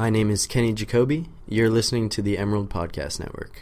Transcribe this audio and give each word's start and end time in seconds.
My 0.00 0.08
name 0.08 0.30
is 0.30 0.46
Kenny 0.46 0.72
Jacoby. 0.72 1.26
You're 1.46 1.68
listening 1.68 2.08
to 2.08 2.22
the 2.22 2.38
Emerald 2.38 2.70
Podcast 2.70 3.20
Network. 3.20 3.60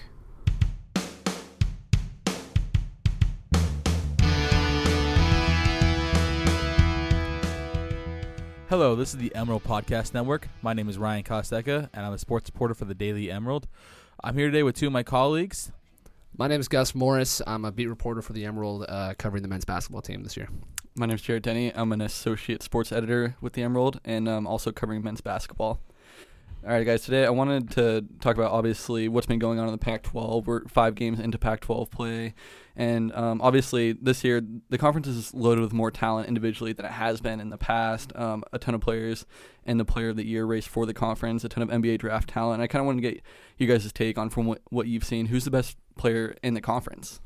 Hello, 8.68 8.94
this 8.94 9.14
is 9.14 9.16
the 9.16 9.34
Emerald 9.34 9.64
Podcast 9.64 10.14
Network. 10.14 10.46
My 10.62 10.74
name 10.74 10.88
is 10.88 10.96
Ryan 10.96 11.24
Costeca, 11.24 11.90
and 11.92 12.06
I'm 12.06 12.12
a 12.12 12.18
sports 12.18 12.48
reporter 12.48 12.74
for 12.74 12.84
the 12.84 12.94
Daily 12.94 13.32
Emerald. 13.32 13.66
I'm 14.22 14.36
here 14.36 14.46
today 14.46 14.62
with 14.62 14.76
two 14.76 14.86
of 14.86 14.92
my 14.92 15.02
colleagues. 15.02 15.72
My 16.36 16.46
name 16.46 16.60
is 16.60 16.68
Gus 16.68 16.94
Morris. 16.94 17.42
I'm 17.48 17.64
a 17.64 17.72
beat 17.72 17.88
reporter 17.88 18.22
for 18.22 18.32
the 18.32 18.44
Emerald, 18.44 18.86
uh, 18.88 19.14
covering 19.18 19.42
the 19.42 19.48
men's 19.48 19.64
basketball 19.64 20.02
team 20.02 20.22
this 20.22 20.36
year. 20.36 20.48
My 20.94 21.06
name 21.06 21.16
is 21.16 21.22
Jared 21.22 21.42
Denny. 21.42 21.74
I'm 21.74 21.90
an 21.90 22.00
associate 22.00 22.62
sports 22.62 22.92
editor 22.92 23.34
with 23.40 23.54
the 23.54 23.64
Emerald, 23.64 24.00
and 24.04 24.28
I'm 24.28 24.46
also 24.46 24.70
covering 24.70 25.02
men's 25.02 25.20
basketball. 25.20 25.80
All 26.64 26.72
right, 26.72 26.84
guys. 26.84 27.02
Today 27.02 27.24
I 27.24 27.30
wanted 27.30 27.70
to 27.72 28.04
talk 28.20 28.34
about 28.34 28.50
obviously 28.50 29.06
what's 29.08 29.28
been 29.28 29.38
going 29.38 29.60
on 29.60 29.66
in 29.66 29.72
the 29.72 29.78
Pac-12. 29.78 30.44
We're 30.44 30.64
five 30.66 30.96
games 30.96 31.20
into 31.20 31.38
Pac-12 31.38 31.88
play, 31.88 32.34
and 32.74 33.12
um, 33.14 33.40
obviously 33.40 33.92
this 33.92 34.24
year 34.24 34.42
the 34.68 34.76
conference 34.76 35.06
is 35.06 35.32
loaded 35.32 35.60
with 35.60 35.72
more 35.72 35.92
talent 35.92 36.26
individually 36.26 36.72
than 36.72 36.84
it 36.84 36.90
has 36.90 37.20
been 37.20 37.38
in 37.38 37.50
the 37.50 37.58
past. 37.58 38.12
Um, 38.16 38.42
a 38.52 38.58
ton 38.58 38.74
of 38.74 38.80
players 38.80 39.24
in 39.66 39.78
the 39.78 39.84
Player 39.84 40.08
of 40.08 40.16
the 40.16 40.26
Year 40.26 40.44
race 40.46 40.66
for 40.66 40.84
the 40.84 40.92
conference. 40.92 41.44
A 41.44 41.48
ton 41.48 41.62
of 41.62 41.68
NBA 41.68 41.98
draft 41.98 42.28
talent. 42.28 42.54
And 42.54 42.62
I 42.64 42.66
kind 42.66 42.80
of 42.80 42.86
want 42.86 42.98
to 42.98 43.02
get 43.02 43.22
you 43.56 43.68
guys' 43.68 43.92
take 43.92 44.18
on 44.18 44.28
from 44.28 44.46
what 44.46 44.60
what 44.70 44.88
you've 44.88 45.04
seen. 45.04 45.26
Who's 45.26 45.44
the 45.44 45.52
best 45.52 45.76
player 45.96 46.34
in 46.42 46.54
the 46.54 46.60
conference? 46.60 47.20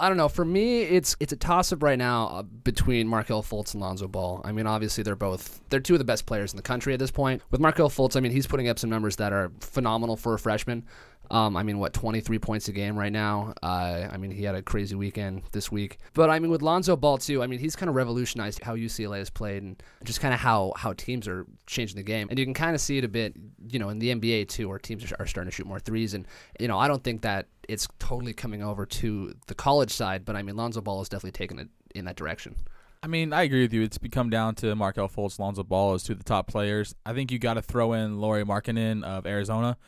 I 0.00 0.08
don't 0.08 0.16
know. 0.16 0.28
For 0.28 0.44
me, 0.44 0.82
it's 0.82 1.14
it's 1.20 1.32
a 1.32 1.36
toss 1.36 1.72
up 1.72 1.82
right 1.82 1.98
now 1.98 2.28
uh, 2.28 2.42
between 2.42 3.06
Markelle 3.06 3.42
Fultz 3.42 3.74
and 3.74 3.82
Lonzo 3.82 4.08
Ball. 4.08 4.40
I 4.44 4.52
mean, 4.52 4.66
obviously 4.66 5.04
they're 5.04 5.14
both 5.14 5.60
they're 5.68 5.78
two 5.78 5.94
of 5.94 5.98
the 5.98 6.04
best 6.04 6.24
players 6.24 6.52
in 6.52 6.56
the 6.56 6.62
country 6.62 6.94
at 6.94 6.98
this 6.98 7.10
point. 7.10 7.42
With 7.50 7.60
Markelle 7.60 7.90
Fultz, 7.90 8.16
I 8.16 8.20
mean, 8.20 8.32
he's 8.32 8.46
putting 8.46 8.68
up 8.68 8.78
some 8.78 8.88
numbers 8.88 9.16
that 9.16 9.32
are 9.32 9.52
phenomenal 9.60 10.16
for 10.16 10.32
a 10.32 10.38
freshman. 10.38 10.86
Um, 11.30 11.56
I 11.56 11.62
mean, 11.62 11.78
what 11.78 11.92
23 11.92 12.40
points 12.40 12.66
a 12.68 12.72
game 12.72 12.98
right 12.98 13.12
now. 13.12 13.54
Uh, 13.62 14.08
I 14.10 14.16
mean, 14.16 14.32
he 14.32 14.42
had 14.42 14.56
a 14.56 14.62
crazy 14.62 14.96
weekend 14.96 15.42
this 15.52 15.70
week. 15.70 15.98
But 16.12 16.28
I 16.28 16.38
mean, 16.40 16.50
with 16.50 16.62
Lonzo 16.62 16.96
Ball 16.96 17.18
too. 17.18 17.42
I 17.42 17.46
mean, 17.46 17.60
he's 17.60 17.76
kind 17.76 17.88
of 17.88 17.94
revolutionized 17.94 18.62
how 18.62 18.74
UCLA 18.74 19.18
has 19.18 19.30
played 19.30 19.62
and 19.62 19.80
just 20.02 20.20
kind 20.20 20.34
of 20.34 20.40
how 20.40 20.72
how 20.76 20.92
teams 20.94 21.28
are 21.28 21.46
changing 21.66 21.96
the 21.96 22.02
game. 22.02 22.26
And 22.30 22.38
you 22.38 22.44
can 22.44 22.54
kind 22.54 22.74
of 22.74 22.80
see 22.80 22.98
it 22.98 23.04
a 23.04 23.08
bit, 23.08 23.36
you 23.68 23.78
know, 23.78 23.90
in 23.90 23.98
the 23.98 24.14
NBA 24.14 24.48
too, 24.48 24.68
where 24.68 24.78
teams 24.78 25.12
are 25.12 25.26
starting 25.26 25.50
to 25.50 25.54
shoot 25.54 25.66
more 25.66 25.78
threes. 25.78 26.14
And 26.14 26.26
you 26.58 26.66
know, 26.66 26.78
I 26.78 26.88
don't 26.88 27.04
think 27.04 27.22
that 27.22 27.46
it's 27.70 27.86
totally 27.98 28.32
coming 28.32 28.62
over 28.62 28.84
to 28.84 29.32
the 29.46 29.54
college 29.54 29.92
side, 29.92 30.24
but 30.24 30.34
I 30.34 30.42
mean, 30.42 30.56
Lonzo 30.56 30.80
Ball 30.80 30.98
has 30.98 31.08
definitely 31.08 31.32
taken 31.32 31.58
it 31.58 31.68
in 31.94 32.04
that 32.06 32.16
direction. 32.16 32.56
I 33.02 33.06
mean, 33.06 33.32
I 33.32 33.42
agree 33.42 33.62
with 33.62 33.72
you. 33.72 33.82
It's 33.82 33.96
become 33.96 34.28
down 34.28 34.56
to 34.56 34.74
Markelle 34.74 35.08
Fultz, 35.08 35.38
Lonzo 35.38 35.62
Ball 35.62 35.94
as 35.94 36.02
two 36.02 36.12
of 36.12 36.18
the 36.18 36.24
top 36.24 36.48
players. 36.48 36.94
I 37.06 37.14
think 37.14 37.30
you 37.30 37.38
got 37.38 37.54
to 37.54 37.62
throw 37.62 37.92
in 37.92 38.20
Lauri 38.20 38.44
Markkanen 38.44 39.04
of 39.04 39.24
Arizona. 39.24 39.78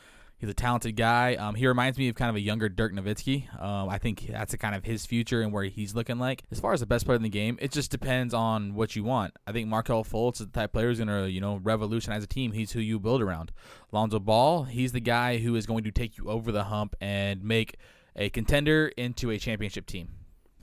He's 0.43 0.49
a 0.49 0.53
talented 0.53 0.97
guy. 0.97 1.35
Um, 1.35 1.55
he 1.55 1.65
reminds 1.67 1.97
me 1.97 2.09
of 2.09 2.15
kind 2.15 2.29
of 2.29 2.35
a 2.35 2.41
younger 2.41 2.67
Dirk 2.67 2.91
Nowitzki. 2.91 3.45
Um, 3.63 3.87
I 3.87 3.97
think 3.97 4.27
that's 4.27 4.53
kind 4.57 4.75
of 4.75 4.83
his 4.83 5.05
future 5.05 5.41
and 5.41 5.53
where 5.53 5.63
he's 5.63 5.95
looking 5.95 6.19
like. 6.19 6.43
As 6.51 6.59
far 6.59 6.73
as 6.73 6.81
the 6.81 6.85
best 6.85 7.05
player 7.05 7.15
in 7.15 7.23
the 7.23 7.29
game, 7.29 7.57
it 7.61 7.71
just 7.71 7.91
depends 7.91 8.33
on 8.33 8.73
what 8.73 8.93
you 8.93 9.05
want. 9.05 9.37
I 9.47 9.53
think 9.53 9.69
Markelle 9.69 10.03
Fultz 10.03 10.41
is 10.41 10.47
the 10.47 10.51
type 10.51 10.73
player 10.73 10.89
who's 10.89 10.97
going 10.97 11.07
to, 11.07 11.31
you 11.31 11.39
know, 11.39 11.61
revolutionize 11.63 12.25
a 12.25 12.27
team. 12.27 12.51
He's 12.51 12.73
who 12.73 12.81
you 12.81 12.99
build 12.99 13.21
around. 13.21 13.53
Lonzo 13.93 14.19
Ball, 14.19 14.63
he's 14.63 14.91
the 14.91 14.99
guy 14.99 15.37
who 15.37 15.55
is 15.55 15.65
going 15.65 15.85
to 15.85 15.91
take 15.91 16.17
you 16.17 16.29
over 16.29 16.51
the 16.51 16.65
hump 16.65 16.93
and 16.99 17.41
make 17.41 17.77
a 18.17 18.29
contender 18.29 18.91
into 18.97 19.31
a 19.31 19.37
championship 19.37 19.85
team. 19.85 20.09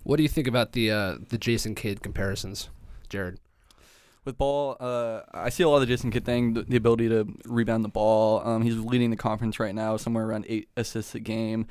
What 0.03 0.19
do 0.19 0.23
you 0.23 0.29
think 0.29 0.47
about 0.47 0.73
the 0.73 0.91
uh, 0.91 1.17
the 1.31 1.39
Jason 1.39 1.75
Kidd 1.75 2.03
comparisons, 2.03 2.69
Jared? 3.09 3.41
With 4.25 4.37
ball, 4.37 4.77
uh, 4.81 5.21
I 5.33 5.49
see 5.49 5.63
a 5.63 5.69
lot 5.69 5.77
of 5.77 5.81
the 5.81 5.87
Jason 5.87 6.11
Kidd 6.11 6.27
thing, 6.27 6.53
the, 6.53 6.63
the 6.63 6.77
ability 6.77 7.09
to 7.09 7.27
rebound 7.47 7.85
the 7.85 7.89
ball. 7.89 8.47
Um, 8.47 8.63
he's 8.63 8.77
leading 8.77 9.11
the 9.11 9.17
conference 9.17 9.59
right 9.59 9.75
now, 9.75 9.97
somewhere 9.97 10.27
around 10.27 10.45
eight 10.49 10.69
assists 10.77 11.15
a 11.15 11.21
game. 11.21 11.67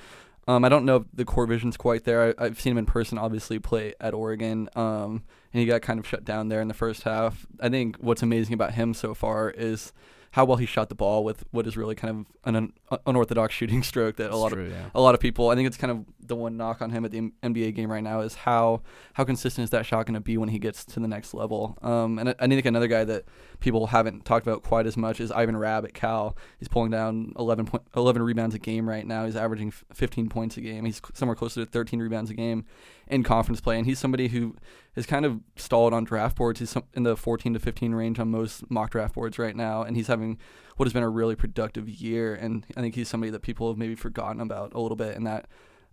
Um, 0.48 0.66
I 0.66 0.70
don't 0.70 0.84
know 0.84 0.96
if 0.96 1.04
the 1.14 1.26
court 1.26 1.50
vision's 1.50 1.78
quite 1.78 2.06
there. 2.06 2.34
I, 2.40 2.46
have 2.46 2.60
seen 2.60 2.72
him 2.72 2.80
in 2.80 2.88
person, 2.88 3.20
obviously, 3.20 3.60
play 3.60 3.94
at 4.02 4.16
Oregon, 4.16 4.68
um, 4.76 5.24
and 5.54 5.60
he 5.60 5.68
got 5.68 5.84
kind 5.84 6.00
of 6.00 6.08
shut 6.08 6.26
down 6.26 6.50
there 6.50 6.60
in 6.60 6.68
the 6.68 6.74
first 6.74 7.04
half. 7.04 7.46
I 7.60 7.70
think 7.70 7.98
what's 7.98 8.24
amazing 8.24 8.56
about 8.56 8.74
him 8.74 8.96
so 8.96 9.14
far 9.14 9.52
is 9.52 9.94
how 10.32 10.46
well 10.46 10.58
he 10.58 10.66
shot 10.66 10.90
the 10.90 10.96
ball 10.96 11.24
with 11.24 11.44
what 11.52 11.66
is 11.66 11.76
really 11.76 11.96
kind 11.96 12.12
of 12.12 12.26
an 12.46 12.56
un- 12.56 13.00
unorthodox 13.06 13.54
shooting 13.56 13.84
stroke 13.84 14.18
that 14.18 14.32
a 14.32 14.36
lot 14.36 14.52
true, 14.52 14.66
of 14.66 14.72
yeah. 14.72 14.90
a 14.94 15.02
lot 15.02 15.16
of 15.16 15.22
people. 15.22 15.50
I 15.50 15.56
think 15.56 15.68
it's 15.68 15.78
kind 15.78 15.92
of 15.92 16.06
the 16.20 16.36
one 16.36 16.58
knock 16.58 16.82
on 16.82 16.92
him 16.92 17.06
at 17.06 17.12
the 17.12 17.18
M- 17.18 17.34
NBA 17.44 17.76
game 17.76 17.92
right 17.92 18.04
now 18.04 18.22
is 18.22 18.36
how 18.36 18.82
how 19.14 19.24
consistent 19.24 19.64
is 19.64 19.70
that 19.72 19.86
shot 19.86 20.06
going 20.06 20.14
to 20.14 20.20
be 20.20 20.38
when 20.38 20.50
he 20.50 20.60
gets 20.60 20.86
to 20.86 21.00
the 21.00 21.08
next 21.08 21.34
level. 21.34 21.78
Um, 21.82 22.20
and 22.20 22.30
I, 22.30 22.36
I 22.40 22.48
think 22.48 22.66
another 22.66 22.88
guy 22.88 23.04
that 23.06 23.26
people 23.60 23.88
haven't 23.88 24.26
talked 24.26 24.46
about 24.46 24.64
quite 24.64 24.86
as 24.86 24.96
much 24.96 25.20
is 25.20 25.32
Ivan 25.32 25.58
Rabb 25.58 25.86
at 25.86 25.94
Cal. 25.94 26.38
He's 26.60 26.68
pulling 26.68 26.92
down 26.92 27.34
11, 27.38 27.66
point, 27.66 27.84
11 27.96 28.22
rebounds 28.22 28.56
a 28.56 28.60
game 28.60 28.88
right 28.88 29.06
now. 29.06 29.26
He's 29.26 29.36
averaging 29.36 29.72
15 29.72 30.30
points 30.30 30.58
a 30.58 30.62
game. 30.62 30.86
He's 30.86 31.02
somewhere 31.14 31.36
closer 31.36 31.66
to 31.66 31.70
13 31.70 32.00
rebounds 32.00 32.30
a 32.30 32.34
game 32.34 32.66
in 33.08 33.24
conference 33.24 33.60
play, 33.60 33.78
and 33.78 33.86
he's 33.86 34.00
somebody 34.00 34.28
who 34.28 34.56
is 35.00 35.06
kind 35.06 35.26
of 35.26 35.40
stalled 35.56 35.94
on 35.94 36.04
draft 36.04 36.36
boards. 36.36 36.60
He's 36.60 36.76
in 36.94 37.04
the 37.04 37.16
14 37.16 37.54
to 37.54 37.60
15 37.60 37.94
range 37.94 38.20
on 38.20 38.30
most 38.30 38.70
mock 38.70 38.92
draft 38.92 39.16
boards 39.16 39.40
right 39.40 39.56
now, 39.56 39.82
and 39.82 39.96
he's 39.96 40.08
having 40.08 40.38
what 40.76 40.86
has 40.86 40.94
been 40.94 41.04
a 41.04 41.10
really 41.10 41.36
productive 41.36 41.88
year. 41.88 42.36
And 42.36 42.66
I 42.76 42.82
think 42.82 42.96
he's 42.96 43.08
somebody 43.08 43.32
that 43.32 43.42
people 43.42 43.70
have 43.70 43.78
maybe 43.78 43.96
forgotten 43.96 44.42
about 44.42 44.74
a 44.74 44.80
little 44.80 44.98
bit 44.98 45.16
in 45.16 45.24
that 45.24 45.48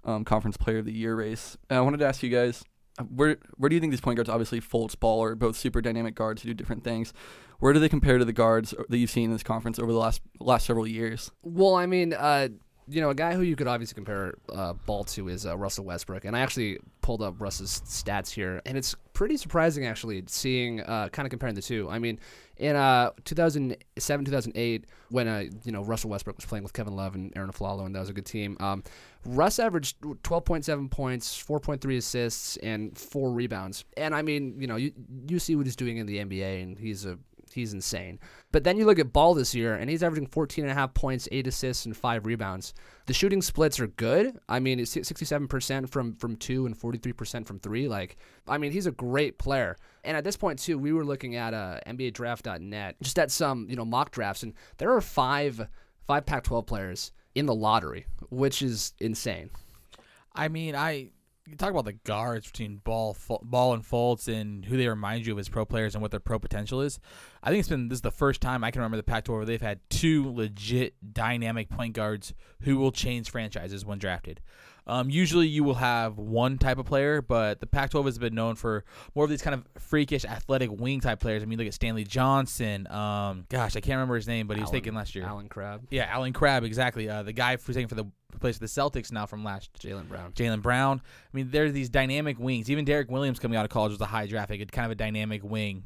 um, 0.05 0.25
conference 0.25 0.56
player 0.56 0.78
of 0.78 0.84
the 0.84 0.93
year 0.93 1.15
race. 1.15 1.56
And 1.71 1.78
I 1.78 1.83
wanted 1.83 1.99
to 1.99 2.06
ask 2.06 2.22
you 2.22 2.31
guys. 2.31 2.65
Where 3.15 3.37
where 3.59 3.69
do 3.69 3.77
you 3.77 3.81
think 3.81 3.93
these 3.93 4.00
point 4.00 4.17
guards, 4.17 4.31
obviously 4.31 4.59
Fultz, 4.59 4.99
Ball, 4.99 5.23
are 5.23 5.34
both 5.34 5.55
super 5.55 5.83
dynamic 5.83 6.15
guards 6.15 6.41
who 6.41 6.49
do 6.49 6.55
different 6.55 6.83
things? 6.83 7.12
Where 7.59 7.75
do 7.75 7.78
they 7.78 7.91
compare 7.91 8.17
to 8.17 8.25
the 8.25 8.33
guards 8.33 8.73
that 8.88 8.97
you've 8.97 9.11
seen 9.11 9.27
in 9.27 9.33
this 9.33 9.43
conference 9.43 9.78
over 9.78 9.93
the 9.93 9.99
last 9.99 10.23
last 10.41 10.65
several 10.65 10.87
years? 10.87 11.31
Well, 11.43 11.75
I 11.75 11.84
mean, 11.84 12.15
uh, 12.15 12.49
you 12.88 13.00
know, 13.00 13.10
a 13.10 13.14
guy 13.14 13.34
who 13.34 13.42
you 13.42 13.56
could 13.56 13.66
obviously 13.66 13.94
compare 13.94 14.34
uh, 14.52 14.72
ball 14.72 15.02
to 15.04 15.28
is 15.28 15.44
uh, 15.44 15.56
Russell 15.56 15.84
Westbrook, 15.84 16.24
and 16.24 16.36
I 16.36 16.41
actually 16.41 16.78
pulled 17.02 17.20
up 17.20 17.41
Russ's 17.41 17.82
stats 17.84 18.30
here, 18.30 18.62
and 18.64 18.78
it's 18.78 18.94
pretty 19.12 19.36
surprising 19.36 19.86
actually 19.86 20.22
seeing 20.28 20.80
uh, 20.82 21.08
kind 21.08 21.26
of 21.26 21.30
comparing 21.30 21.56
the 21.56 21.62
two. 21.62 21.88
I 21.91 21.98
mean, 21.98 22.20
in 22.58 22.76
uh, 22.76 23.10
2007, 23.25 24.25
2008, 24.25 24.84
when 25.10 25.26
uh, 25.26 25.44
you 25.64 25.72
know 25.72 25.82
Russell 25.82 26.10
Westbrook 26.10 26.36
was 26.36 26.44
playing 26.44 26.62
with 26.62 26.72
Kevin 26.72 26.94
Love 26.94 27.16
and 27.16 27.32
Arron 27.36 27.50
Afflalo, 27.50 27.86
and 27.86 27.94
that 27.94 28.00
was 28.00 28.08
a 28.08 28.12
good 28.12 28.26
team. 28.26 28.56
Um, 28.60 28.84
Russ 29.25 29.58
averaged 29.58 30.00
12.7 30.00 30.88
points, 30.88 31.42
4.3 31.42 31.96
assists, 31.96 32.56
and 32.58 32.96
four 32.96 33.32
rebounds. 33.32 33.84
And 33.96 34.14
I 34.14 34.22
mean, 34.22 34.54
you 34.60 34.69
know, 34.69 34.76
you 34.76 34.92
you 35.28 35.41
see 35.41 35.56
what 35.56 35.66
he's 35.66 35.76
doing 35.76 35.96
in 35.96 36.06
the 36.06 36.19
NBA, 36.19 36.62
and 36.62 36.78
he's 36.78 37.04
a 37.04 37.19
he's 37.52 37.72
insane. 37.72 38.18
But 38.52 38.64
then 38.64 38.76
you 38.76 38.84
look 38.84 38.98
at 38.98 39.12
Ball 39.12 39.34
this 39.34 39.54
year, 39.54 39.74
and 39.74 39.90
he's 39.90 40.02
averaging 40.02 40.26
14 40.26 40.64
and 40.64 40.70
a 40.70 40.74
half 40.74 40.94
points, 40.94 41.28
eight 41.32 41.46
assists, 41.46 41.86
and 41.86 41.96
five 41.96 42.26
rebounds. 42.26 42.74
The 43.06 43.12
shooting 43.12 43.42
splits 43.42 43.80
are 43.80 43.86
good. 43.86 44.38
I 44.48 44.60
mean, 44.60 44.80
it's 44.80 44.94
67% 44.94 45.88
from 45.88 46.14
from 46.16 46.36
two 46.36 46.66
and 46.66 46.78
43% 46.78 47.46
from 47.46 47.58
three. 47.58 47.88
Like, 47.88 48.16
I 48.48 48.58
mean, 48.58 48.72
he's 48.72 48.86
a 48.86 48.92
great 48.92 49.38
player. 49.38 49.76
And 50.04 50.16
at 50.16 50.24
this 50.24 50.36
point 50.36 50.58
too, 50.58 50.78
we 50.78 50.92
were 50.92 51.04
looking 51.04 51.36
at 51.36 51.54
uh, 51.54 51.80
NBADraft.net, 51.86 52.96
just 53.02 53.18
at 53.18 53.30
some 53.30 53.66
you 53.68 53.76
know 53.76 53.84
mock 53.84 54.10
drafts, 54.10 54.42
and 54.42 54.54
there 54.78 54.92
are 54.92 55.00
five 55.00 55.68
five 56.06 56.24
Pac-12 56.24 56.66
players 56.66 57.12
in 57.34 57.46
the 57.46 57.54
lottery, 57.54 58.06
which 58.30 58.62
is 58.62 58.94
insane. 59.00 59.50
I 60.34 60.48
mean, 60.48 60.76
I 60.76 61.10
you 61.46 61.56
talk 61.56 61.70
about 61.70 61.84
the 61.84 61.92
guards 61.92 62.46
between 62.46 62.76
Ball, 62.78 63.16
Ball 63.42 63.74
and 63.74 63.84
Fultz 63.84 64.28
and 64.28 64.64
who 64.64 64.76
they 64.76 64.88
remind 64.88 65.26
you 65.26 65.32
of 65.32 65.38
as 65.38 65.48
pro 65.48 65.64
players 65.64 65.94
and 65.94 66.02
what 66.02 66.10
their 66.10 66.20
pro 66.20 66.38
potential 66.38 66.80
is. 66.80 66.98
I 67.42 67.50
think 67.50 67.60
it's 67.60 67.68
been 67.68 67.88
this 67.88 67.98
is 67.98 68.02
the 68.02 68.10
first 68.10 68.40
time 68.40 68.64
I 68.64 68.70
can 68.70 68.80
remember 68.80 68.96
the 68.96 69.04
Pac-12 69.04 69.36
where 69.36 69.44
they've 69.44 69.60
had 69.60 69.80
two 69.88 70.32
legit 70.32 70.94
dynamic 71.12 71.68
point 71.68 71.94
guards 71.94 72.34
who 72.62 72.78
will 72.78 72.92
change 72.92 73.30
franchises 73.30 73.84
when 73.84 73.98
drafted. 73.98 74.40
Um, 74.86 75.10
usually 75.10 75.48
you 75.48 75.64
will 75.64 75.74
have 75.74 76.16
one 76.19 76.58
type 76.58 76.78
of 76.78 76.86
player, 76.86 77.20
but 77.20 77.60
the 77.60 77.66
Pac-12 77.66 78.04
has 78.04 78.19
been 78.19 78.34
known 78.34 78.54
for 78.54 78.84
more 79.14 79.24
of 79.24 79.30
these 79.30 79.42
kind 79.42 79.54
of 79.54 79.66
freakish 79.82 80.24
athletic 80.24 80.70
wing 80.70 81.00
type 81.00 81.19
players. 81.20 81.42
I 81.42 81.47
mean, 81.47 81.58
look 81.58 81.66
at 81.66 81.74
Stanley 81.74 82.04
Johnson. 82.04 82.86
Um, 82.91 83.46
gosh, 83.48 83.75
I 83.76 83.80
can't 83.80 83.96
remember 83.96 84.14
his 84.16 84.28
name, 84.28 84.46
but 84.46 84.56
he 84.56 84.62
was 84.62 84.70
Alan- 84.70 84.80
taken 84.82 84.94
last 84.94 85.14
year. 85.14 85.25
Allen 85.25 85.48
Crabbe, 85.48 85.86
Yeah, 85.91 86.06
Allen 86.10 86.32
Crabbe, 86.32 86.64
exactly. 86.64 87.08
Uh, 87.08 87.22
the 87.22 87.32
guy 87.32 87.56
who's 87.56 87.75
taking 87.75 87.88
for 87.88 87.94
the 87.96 88.06
place 88.38 88.56
of 88.56 88.61
the 88.61 88.66
Celtics 88.66 89.11
now 89.11 89.26
from 89.26 89.43
last 89.43 89.72
Jaylen 89.81 90.08
Brown. 90.08 90.32
Jaylen 90.32 90.62
Brown. 90.62 91.00
I 91.05 91.37
mean, 91.37 91.49
there's 91.50 91.72
these 91.72 91.88
dynamic 91.88 92.38
wings. 92.38 92.70
Even 92.70 92.84
Derrick 92.84 93.11
Williams 93.11 93.38
coming 93.38 93.56
out 93.58 93.64
of 93.64 93.70
college 93.70 93.93
was 93.93 94.00
a 94.00 94.06
high 94.06 94.26
draft 94.26 94.50
pick, 94.50 94.70
kind 94.70 94.84
of 94.87 94.93
a 94.93 94.96
dynamic 94.96 95.43
wing. 95.43 95.84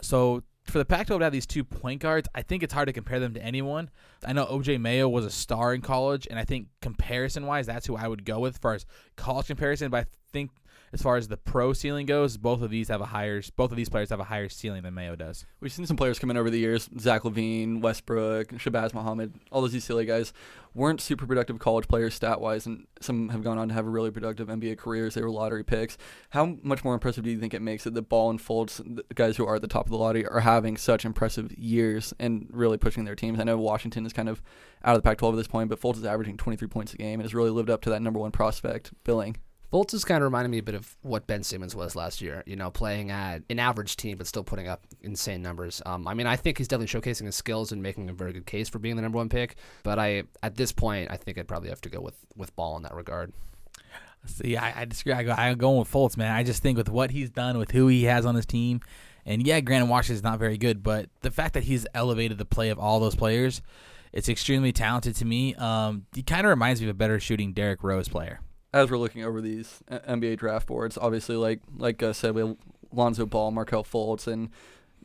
So 0.00 0.42
for 0.70 0.78
the 0.78 0.84
Pac-12 0.84 1.18
to 1.18 1.24
have 1.24 1.32
these 1.32 1.46
two 1.46 1.64
point 1.64 2.00
guards, 2.00 2.28
I 2.34 2.42
think 2.42 2.62
it's 2.62 2.72
hard 2.72 2.86
to 2.86 2.92
compare 2.92 3.20
them 3.20 3.34
to 3.34 3.42
anyone. 3.42 3.90
I 4.24 4.32
know 4.32 4.46
OJ 4.46 4.80
Mayo 4.80 5.08
was 5.08 5.24
a 5.24 5.30
star 5.30 5.74
in 5.74 5.80
college, 5.80 6.26
and 6.28 6.38
I 6.38 6.44
think 6.44 6.68
comparison-wise, 6.82 7.66
that's 7.66 7.86
who 7.86 7.96
I 7.96 8.08
would 8.08 8.24
go 8.24 8.40
with 8.40 8.58
for 8.58 8.74
as 8.74 8.86
college 9.16 9.46
comparison. 9.46 9.90
But 9.90 10.06
I 10.06 10.06
think 10.32 10.50
as 10.92 11.02
far 11.02 11.16
as 11.16 11.28
the 11.28 11.36
pro 11.36 11.72
ceiling 11.72 12.06
goes, 12.06 12.36
both 12.36 12.62
of 12.62 12.70
these 12.70 12.88
have 12.88 13.00
a 13.00 13.06
higher 13.06 13.42
both 13.56 13.70
of 13.70 13.76
these 13.76 13.88
players 13.88 14.10
have 14.10 14.20
a 14.20 14.24
higher 14.24 14.48
ceiling 14.48 14.82
than 14.82 14.94
Mayo 14.94 15.16
does. 15.16 15.46
We've 15.60 15.72
seen 15.72 15.86
some 15.86 15.96
players 15.96 16.18
come 16.18 16.30
in 16.30 16.36
over 16.36 16.50
the 16.50 16.58
years. 16.58 16.88
Zach 16.98 17.22
LaVine, 17.22 17.80
Westbrook, 17.80 18.48
Shabazz 18.48 18.94
Muhammad, 18.94 19.34
all 19.50 19.60
those 19.60 19.74
UCLA 19.74 20.06
guys 20.06 20.32
weren't 20.74 21.00
super 21.00 21.26
productive 21.26 21.58
college 21.58 21.88
players 21.88 22.14
stat 22.14 22.40
wise, 22.40 22.66
and 22.66 22.86
some 23.00 23.30
have 23.30 23.42
gone 23.42 23.58
on 23.58 23.68
to 23.68 23.74
have 23.74 23.86
a 23.86 23.90
really 23.90 24.10
productive 24.10 24.48
NBA 24.48 24.78
careers. 24.78 25.14
They 25.14 25.22
were 25.22 25.30
lottery 25.30 25.64
picks. 25.64 25.98
How 26.30 26.56
much 26.62 26.84
more 26.84 26.94
impressive 26.94 27.24
do 27.24 27.30
you 27.30 27.38
think 27.38 27.54
it 27.54 27.62
makes 27.62 27.84
that 27.84 27.94
the 27.94 28.02
ball 28.02 28.30
and 28.30 28.38
the 28.38 29.04
guys 29.14 29.36
who 29.36 29.46
are 29.46 29.56
at 29.56 29.62
the 29.62 29.68
top 29.68 29.86
of 29.86 29.90
the 29.90 29.98
lottery, 29.98 30.26
are 30.26 30.40
having 30.40 30.76
such 30.76 31.04
impressive 31.04 31.52
years 31.52 32.14
and 32.18 32.46
really 32.50 32.78
pushing 32.78 33.04
their 33.04 33.16
teams? 33.16 33.40
I 33.40 33.44
know 33.44 33.58
Washington 33.58 34.06
is 34.06 34.12
kind 34.12 34.28
of 34.28 34.42
out 34.84 34.94
of 34.94 35.02
the 35.02 35.08
Pac 35.08 35.18
12 35.18 35.34
at 35.34 35.38
this 35.38 35.48
point, 35.48 35.68
but 35.68 35.80
Fultz 35.80 35.96
is 35.96 36.04
averaging 36.04 36.36
23 36.36 36.68
points 36.68 36.94
a 36.94 36.96
game 36.96 37.14
and 37.14 37.22
has 37.22 37.34
really 37.34 37.50
lived 37.50 37.70
up 37.70 37.82
to 37.82 37.90
that 37.90 38.02
number 38.02 38.20
one 38.20 38.30
prospect 38.30 38.92
billing. 39.04 39.36
Fultz 39.72 39.92
is 39.92 40.04
kind 40.04 40.22
of 40.22 40.24
reminding 40.24 40.50
me 40.50 40.58
a 40.58 40.62
bit 40.62 40.74
of 40.74 40.96
what 41.02 41.26
Ben 41.26 41.42
Simmons 41.42 41.74
was 41.76 41.94
last 41.94 42.22
year. 42.22 42.42
You 42.46 42.56
know, 42.56 42.70
playing 42.70 43.10
at 43.10 43.42
an 43.50 43.58
average 43.58 43.96
team 43.96 44.16
but 44.16 44.26
still 44.26 44.42
putting 44.42 44.66
up 44.66 44.86
insane 45.02 45.42
numbers. 45.42 45.82
Um, 45.84 46.08
I 46.08 46.14
mean, 46.14 46.26
I 46.26 46.36
think 46.36 46.56
he's 46.56 46.68
definitely 46.68 47.00
showcasing 47.00 47.26
his 47.26 47.36
skills 47.36 47.70
and 47.70 47.82
making 47.82 48.08
a 48.08 48.14
very 48.14 48.32
good 48.32 48.46
case 48.46 48.68
for 48.68 48.78
being 48.78 48.96
the 48.96 49.02
number 49.02 49.18
one 49.18 49.28
pick. 49.28 49.56
But 49.82 49.98
I, 49.98 50.22
at 50.42 50.56
this 50.56 50.72
point, 50.72 51.10
I 51.10 51.18
think 51.18 51.36
I'd 51.36 51.48
probably 51.48 51.68
have 51.68 51.82
to 51.82 51.90
go 51.90 52.00
with 52.00 52.16
with 52.34 52.56
Ball 52.56 52.78
in 52.78 52.82
that 52.84 52.94
regard. 52.94 53.32
See, 54.24 54.56
I, 54.56 54.82
I 54.82 54.84
disagree. 54.86 55.12
I 55.12 55.22
go, 55.22 55.32
I'm 55.32 55.58
going 55.58 55.78
with 55.78 55.92
Fultz, 55.92 56.16
man. 56.16 56.34
I 56.34 56.42
just 56.42 56.62
think 56.62 56.78
with 56.78 56.88
what 56.88 57.10
he's 57.10 57.30
done, 57.30 57.58
with 57.58 57.70
who 57.70 57.88
he 57.88 58.04
has 58.04 58.24
on 58.24 58.34
his 58.34 58.46
team, 58.46 58.80
and 59.26 59.46
yeah, 59.46 59.60
Granted 59.60 59.90
Washington's 59.90 60.24
not 60.24 60.38
very 60.38 60.56
good, 60.56 60.82
but 60.82 61.10
the 61.20 61.30
fact 61.30 61.54
that 61.54 61.64
he's 61.64 61.86
elevated 61.94 62.38
the 62.38 62.44
play 62.46 62.70
of 62.70 62.78
all 62.78 63.00
those 63.00 63.14
players, 63.14 63.60
it's 64.12 64.28
extremely 64.28 64.72
talented 64.72 65.14
to 65.16 65.24
me. 65.26 65.54
Um, 65.56 66.06
he 66.14 66.22
kind 66.22 66.46
of 66.46 66.50
reminds 66.50 66.80
me 66.80 66.88
of 66.88 66.90
a 66.90 66.98
better 66.98 67.20
shooting 67.20 67.52
Derrick 67.52 67.84
Rose 67.84 68.08
player 68.08 68.40
as 68.78 68.90
we're 68.90 68.98
looking 68.98 69.24
over 69.24 69.40
these 69.40 69.82
uh, 69.90 69.98
NBA 70.00 70.38
draft 70.38 70.66
boards, 70.66 70.96
obviously, 70.98 71.36
like 71.36 71.60
like 71.76 72.02
I 72.02 72.12
said, 72.12 72.34
we 72.34 72.42
have 72.42 72.56
Lonzo 72.92 73.26
Ball, 73.26 73.50
Markelle 73.50 73.84
Fultz, 73.84 74.26
and 74.26 74.50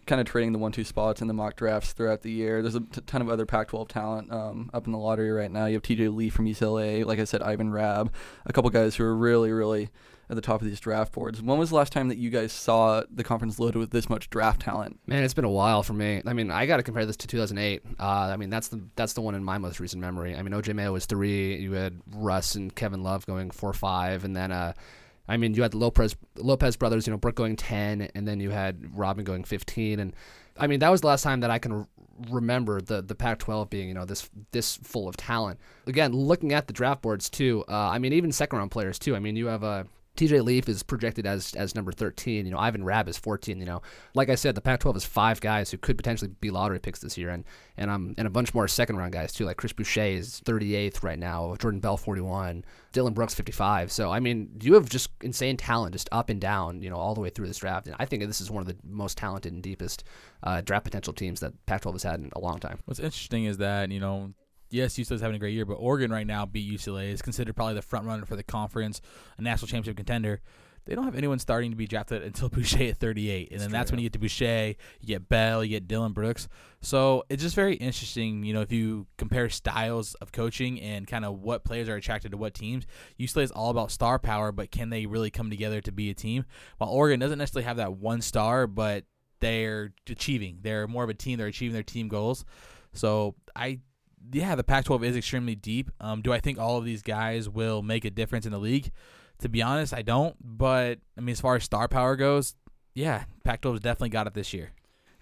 kind 0.05 0.19
of 0.19 0.27
trading 0.27 0.51
the 0.51 0.59
one-two 0.59 0.83
spots 0.83 1.21
in 1.21 1.27
the 1.27 1.33
mock 1.33 1.55
drafts 1.55 1.93
throughout 1.93 2.21
the 2.21 2.31
year. 2.31 2.61
There's 2.61 2.75
a 2.75 2.81
t- 2.81 3.01
ton 3.05 3.21
of 3.21 3.29
other 3.29 3.45
Pac-12 3.45 3.87
talent 3.87 4.31
um, 4.31 4.69
up 4.73 4.85
in 4.85 4.91
the 4.91 4.97
lottery 4.97 5.31
right 5.31 5.51
now. 5.51 5.65
You 5.65 5.75
have 5.75 5.83
T.J. 5.83 6.09
Lee 6.09 6.29
from 6.29 6.45
UCLA, 6.45 7.05
like 7.05 7.19
I 7.19 7.23
said, 7.23 7.41
Ivan 7.41 7.71
Rabb, 7.71 8.11
a 8.45 8.53
couple 8.53 8.69
guys 8.69 8.95
who 8.95 9.03
are 9.03 9.15
really, 9.15 9.51
really 9.51 9.89
at 10.29 10.35
the 10.35 10.41
top 10.41 10.61
of 10.61 10.67
these 10.67 10.79
draft 10.79 11.13
boards. 11.13 11.41
When 11.41 11.57
was 11.57 11.69
the 11.69 11.75
last 11.75 11.91
time 11.91 12.07
that 12.07 12.17
you 12.17 12.29
guys 12.29 12.51
saw 12.51 13.03
the 13.09 13.23
conference 13.23 13.59
loaded 13.59 13.77
with 13.77 13.91
this 13.91 14.09
much 14.09 14.29
draft 14.29 14.61
talent? 14.61 14.99
Man, 15.05 15.23
it's 15.23 15.33
been 15.33 15.45
a 15.45 15.49
while 15.49 15.83
for 15.83 15.93
me. 15.93 16.21
I 16.25 16.33
mean, 16.33 16.49
I 16.51 16.65
got 16.65 16.77
to 16.77 16.83
compare 16.83 17.05
this 17.05 17.17
to 17.17 17.27
2008. 17.27 17.83
Uh, 17.99 18.03
I 18.03 18.37
mean, 18.37 18.49
that's 18.49 18.69
the 18.69 18.81
that's 18.95 19.13
the 19.13 19.21
one 19.21 19.35
in 19.35 19.43
my 19.43 19.57
most 19.57 19.79
recent 19.79 20.01
memory. 20.01 20.35
I 20.35 20.41
mean, 20.41 20.53
OJ 20.53 20.73
Mayo 20.73 20.93
was 20.93 21.05
three. 21.05 21.57
You 21.57 21.73
had 21.73 22.01
Russ 22.11 22.55
and 22.55 22.73
Kevin 22.73 23.03
Love 23.03 23.25
going 23.25 23.51
four 23.51 23.73
five, 23.73 24.23
and 24.23 24.35
then 24.35 24.51
uh, 24.51 24.73
I 25.27 25.37
mean, 25.37 25.53
you 25.53 25.61
had 25.61 25.71
the 25.71 25.77
Lopez 25.77 26.15
Lopez 26.35 26.75
brothers, 26.75 27.07
you 27.07 27.11
know, 27.11 27.17
Brooke 27.17 27.35
going 27.35 27.55
ten, 27.55 28.09
and 28.13 28.27
then 28.27 28.39
you 28.39 28.49
had 28.49 28.97
Robin 28.97 29.23
going 29.23 29.43
fifteen, 29.43 29.99
and 29.99 30.13
I 30.57 30.67
mean, 30.67 30.79
that 30.79 30.89
was 30.89 31.01
the 31.01 31.07
last 31.07 31.23
time 31.23 31.39
that 31.41 31.49
I 31.49 31.59
can 31.59 31.87
remember 32.29 32.79
the 32.79 33.01
the 33.01 33.15
Pac-12 33.15 33.69
being 33.69 33.87
you 33.87 33.93
know 33.93 34.05
this 34.05 34.29
this 34.51 34.77
full 34.77 35.07
of 35.07 35.17
talent. 35.17 35.59
Again, 35.87 36.13
looking 36.13 36.53
at 36.53 36.67
the 36.67 36.73
draft 36.73 37.01
boards 37.01 37.29
too. 37.29 37.63
Uh, 37.67 37.89
I 37.89 37.99
mean, 37.99 38.13
even 38.13 38.31
second 38.31 38.59
round 38.59 38.71
players 38.71 38.99
too. 38.99 39.15
I 39.15 39.19
mean, 39.19 39.35
you 39.35 39.47
have 39.47 39.63
a 39.63 39.67
uh, 39.67 39.83
TJ 40.15 40.43
Leaf 40.43 40.69
is 40.69 40.83
projected 40.83 41.25
as 41.25 41.53
as 41.55 41.73
number 41.73 41.91
13. 41.91 42.45
You 42.45 42.51
know, 42.51 42.59
Ivan 42.59 42.83
Rabb 42.83 43.07
is 43.07 43.17
14. 43.17 43.59
You 43.59 43.65
know, 43.65 43.81
like 44.13 44.29
I 44.29 44.35
said, 44.35 44.53
the 44.53 44.61
Pac-12 44.61 44.97
is 44.97 45.05
five 45.05 45.41
guys 45.41 45.71
who 45.71 45.77
could 45.77 45.97
potentially 45.97 46.31
be 46.39 46.51
lottery 46.51 46.79
picks 46.79 46.99
this 46.99 47.17
year, 47.17 47.29
and 47.29 47.43
and 47.77 47.89
um 47.89 48.13
and 48.17 48.27
a 48.27 48.29
bunch 48.29 48.53
more 48.53 48.67
second 48.67 48.97
round 48.97 49.13
guys 49.13 49.33
too. 49.33 49.45
Like 49.45 49.57
Chris 49.57 49.73
Boucher 49.73 50.01
is 50.01 50.41
38th 50.45 51.03
right 51.03 51.17
now. 51.17 51.55
Jordan 51.59 51.79
Bell 51.79 51.97
41. 51.97 52.63
Dillon 52.91 53.13
Brooks 53.13 53.33
55. 53.33 53.91
So 53.91 54.11
I 54.11 54.19
mean, 54.19 54.51
you 54.61 54.75
have 54.75 54.87
just 54.87 55.09
insane 55.21 55.57
talent 55.57 55.93
just 55.93 56.09
up 56.11 56.29
and 56.29 56.39
down. 56.39 56.83
You 56.83 56.91
know, 56.91 56.97
all 56.97 57.15
the 57.15 57.21
way 57.21 57.29
through 57.29 57.47
this 57.47 57.57
draft. 57.57 57.87
And 57.87 57.95
I 57.97 58.05
think 58.05 58.23
this 58.27 58.41
is 58.41 58.51
one 58.51 58.61
of 58.61 58.67
the 58.67 58.77
most 58.87 59.17
talented 59.17 59.51
and 59.51 59.63
deepest 59.63 60.03
uh, 60.43 60.61
draft 60.61 60.85
potential 60.85 61.13
teams 61.13 61.39
that 61.39 61.53
Pac-12 61.65 61.93
has 61.93 62.03
had 62.03 62.19
in 62.19 62.29
a 62.35 62.39
long 62.39 62.59
time. 62.59 62.79
What's 62.85 62.99
interesting 62.99 63.45
is 63.45 63.57
that 63.57 63.89
you 63.89 63.99
know 63.99 64.33
yes, 64.73 64.95
UCLA's 64.95 65.21
having 65.21 65.35
a 65.35 65.39
great 65.39 65.53
year, 65.53 65.65
but 65.65 65.75
Oregon 65.75 66.11
right 66.11 66.25
now 66.25 66.45
beat 66.45 66.69
UCLA 66.69 67.11
is 67.11 67.21
considered 67.21 67.55
probably 67.55 67.75
the 67.75 67.81
front 67.81 68.07
runner 68.07 68.25
for 68.25 68.35
the 68.35 68.43
conference, 68.43 69.01
a 69.37 69.41
national 69.41 69.67
championship 69.67 69.95
contender. 69.95 70.41
They 70.85 70.95
don't 70.95 71.05
have 71.05 71.15
anyone 71.15 71.39
starting 71.39 71.71
to 71.71 71.77
be 71.77 71.87
drafted 71.87 72.23
until 72.23 72.49
Boucher 72.49 72.89
at 72.89 72.97
38, 72.97 73.51
and 73.51 73.61
then 73.61 73.71
that's 73.71 73.91
when 73.91 73.99
you 73.99 74.05
get 74.05 74.13
to 74.13 74.19
Boucher, 74.19 74.75
you 74.99 75.07
get 75.07 75.29
Bell, 75.29 75.63
you 75.63 75.69
get 75.69 75.87
Dillon 75.87 76.11
Brooks. 76.11 76.49
So 76.81 77.23
it's 77.29 77.41
just 77.41 77.55
very 77.55 77.75
interesting, 77.75 78.43
you 78.43 78.53
know, 78.53 78.61
if 78.61 78.71
you 78.71 79.07
compare 79.17 79.47
styles 79.49 80.15
of 80.15 80.31
coaching 80.31 80.81
and 80.81 81.07
kind 81.07 81.23
of 81.23 81.39
what 81.39 81.63
players 81.63 81.87
are 81.87 81.95
attracted 81.95 82.31
to 82.31 82.37
what 82.37 82.53
teams. 82.53 82.85
UCLA 83.19 83.43
is 83.43 83.51
all 83.51 83.69
about 83.69 83.91
star 83.91 84.19
power, 84.19 84.51
but 84.51 84.71
can 84.71 84.89
they 84.89 85.05
really 85.05 85.29
come 85.29 85.49
together 85.49 85.79
to 85.81 85.91
be 85.91 86.09
a 86.09 86.13
team? 86.13 86.45
While 86.79 86.89
Oregon 86.89 87.19
doesn't 87.19 87.37
necessarily 87.37 87.65
have 87.65 87.77
that 87.77 87.93
one 87.93 88.21
star, 88.21 88.67
but 88.67 89.05
they're 89.39 89.93
achieving. 90.09 90.59
They're 90.61 90.87
more 90.87 91.03
of 91.03 91.09
a 91.09 91.13
team. 91.13 91.37
They're 91.37 91.47
achieving 91.47 91.73
their 91.73 91.83
team 91.83 92.07
goals. 92.07 92.43
So 92.93 93.35
I 93.55 93.79
yeah, 94.31 94.55
the 94.55 94.63
Pac-12 94.63 95.03
is 95.03 95.17
extremely 95.17 95.55
deep. 95.55 95.91
Um, 95.99 96.21
do 96.21 96.31
I 96.33 96.39
think 96.39 96.59
all 96.59 96.77
of 96.77 96.85
these 96.85 97.01
guys 97.01 97.49
will 97.49 97.81
make 97.81 98.05
a 98.05 98.09
difference 98.09 98.45
in 98.45 98.51
the 98.51 98.59
league? 98.59 98.91
To 99.39 99.49
be 99.49 99.61
honest, 99.61 99.93
I 99.93 100.01
don't. 100.01 100.35
But 100.41 100.99
I 101.17 101.21
mean, 101.21 101.33
as 101.33 101.41
far 101.41 101.55
as 101.55 101.63
star 101.63 101.87
power 101.87 102.15
goes, 102.15 102.55
yeah, 102.93 103.25
Pac-12 103.43 103.71
has 103.71 103.79
definitely 103.81 104.09
got 104.09 104.27
it 104.27 104.33
this 104.33 104.53
year. 104.53 104.71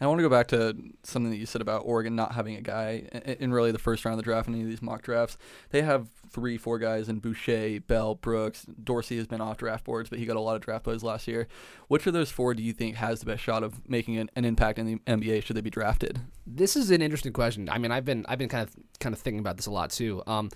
I 0.01 0.07
want 0.07 0.17
to 0.17 0.23
go 0.23 0.29
back 0.29 0.47
to 0.47 0.75
something 1.03 1.29
that 1.29 1.37
you 1.37 1.45
said 1.45 1.61
about 1.61 1.83
Oregon 1.85 2.15
not 2.15 2.33
having 2.33 2.55
a 2.55 2.61
guy 2.61 3.03
in 3.39 3.53
really 3.53 3.71
the 3.71 3.79
first 3.79 4.03
round 4.03 4.13
of 4.13 4.17
the 4.17 4.29
draft 4.29 4.47
in 4.47 4.55
any 4.55 4.63
of 4.63 4.69
these 4.69 4.81
mock 4.81 5.03
drafts. 5.03 5.37
They 5.69 5.83
have 5.83 6.07
three, 6.31 6.57
four 6.57 6.79
guys 6.79 7.07
in 7.07 7.19
Boucher, 7.19 7.79
Bell, 7.81 8.15
Brooks. 8.15 8.65
Dorsey 8.83 9.17
has 9.17 9.27
been 9.27 9.41
off 9.41 9.57
draft 9.57 9.83
boards, 9.83 10.09
but 10.09 10.17
he 10.17 10.25
got 10.25 10.37
a 10.37 10.41
lot 10.41 10.55
of 10.55 10.61
draft 10.61 10.85
buzz 10.85 11.03
last 11.03 11.27
year. 11.27 11.47
Which 11.87 12.07
of 12.07 12.13
those 12.13 12.31
four 12.31 12.55
do 12.55 12.63
you 12.63 12.73
think 12.73 12.95
has 12.95 13.19
the 13.19 13.27
best 13.27 13.43
shot 13.43 13.63
of 13.63 13.87
making 13.87 14.17
an, 14.17 14.31
an 14.35 14.43
impact 14.43 14.79
in 14.79 14.87
the 14.87 14.95
NBA 15.05 15.43
should 15.43 15.55
they 15.55 15.61
be 15.61 15.69
drafted? 15.69 16.19
This 16.47 16.75
is 16.75 16.89
an 16.89 17.03
interesting 17.03 17.33
question. 17.33 17.69
I 17.69 17.77
mean, 17.77 17.91
I've 17.91 18.05
been 18.05 18.25
I've 18.27 18.39
been 18.39 18.49
kind 18.49 18.67
of 18.67 18.75
kind 18.99 19.13
of 19.13 19.21
thinking 19.21 19.39
about 19.39 19.57
this 19.57 19.67
a 19.67 19.71
lot 19.71 19.91
too. 19.91 20.23
Um, 20.25 20.49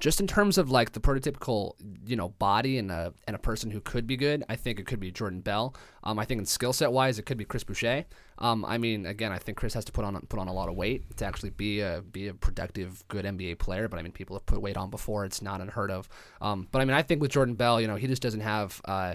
just 0.00 0.20
in 0.20 0.26
terms 0.26 0.58
of 0.58 0.70
like 0.70 0.92
the 0.92 1.00
prototypical, 1.00 1.74
you 2.06 2.16
know, 2.16 2.30
body 2.30 2.78
and 2.78 2.90
a 2.90 3.12
and 3.26 3.34
a 3.34 3.38
person 3.38 3.70
who 3.70 3.80
could 3.80 4.06
be 4.06 4.16
good, 4.16 4.44
I 4.48 4.56
think 4.56 4.78
it 4.78 4.86
could 4.86 5.00
be 5.00 5.10
Jordan 5.10 5.40
Bell. 5.40 5.74
Um, 6.04 6.18
I 6.18 6.24
think 6.24 6.38
in 6.38 6.46
skill 6.46 6.72
set 6.72 6.92
wise, 6.92 7.18
it 7.18 7.26
could 7.26 7.36
be 7.36 7.44
Chris 7.44 7.64
Boucher. 7.64 8.04
Um, 8.38 8.64
I 8.64 8.78
mean, 8.78 9.06
again, 9.06 9.32
I 9.32 9.38
think 9.38 9.58
Chris 9.58 9.74
has 9.74 9.84
to 9.86 9.92
put 9.92 10.04
on 10.04 10.18
put 10.28 10.38
on 10.38 10.48
a 10.48 10.52
lot 10.52 10.68
of 10.68 10.76
weight 10.76 11.16
to 11.16 11.24
actually 11.24 11.50
be 11.50 11.80
a 11.80 12.02
be 12.12 12.28
a 12.28 12.34
productive, 12.34 13.06
good 13.08 13.24
NBA 13.24 13.58
player. 13.58 13.88
But 13.88 13.98
I 13.98 14.02
mean, 14.02 14.12
people 14.12 14.36
have 14.36 14.46
put 14.46 14.60
weight 14.62 14.76
on 14.76 14.90
before; 14.90 15.24
it's 15.24 15.42
not 15.42 15.60
unheard 15.60 15.90
of. 15.90 16.08
Um, 16.40 16.68
but 16.70 16.80
I 16.80 16.84
mean, 16.84 16.94
I 16.94 17.02
think 17.02 17.20
with 17.20 17.32
Jordan 17.32 17.54
Bell, 17.54 17.80
you 17.80 17.88
know, 17.88 17.96
he 17.96 18.06
just 18.06 18.22
doesn't 18.22 18.40
have. 18.40 18.80
Uh, 18.84 19.14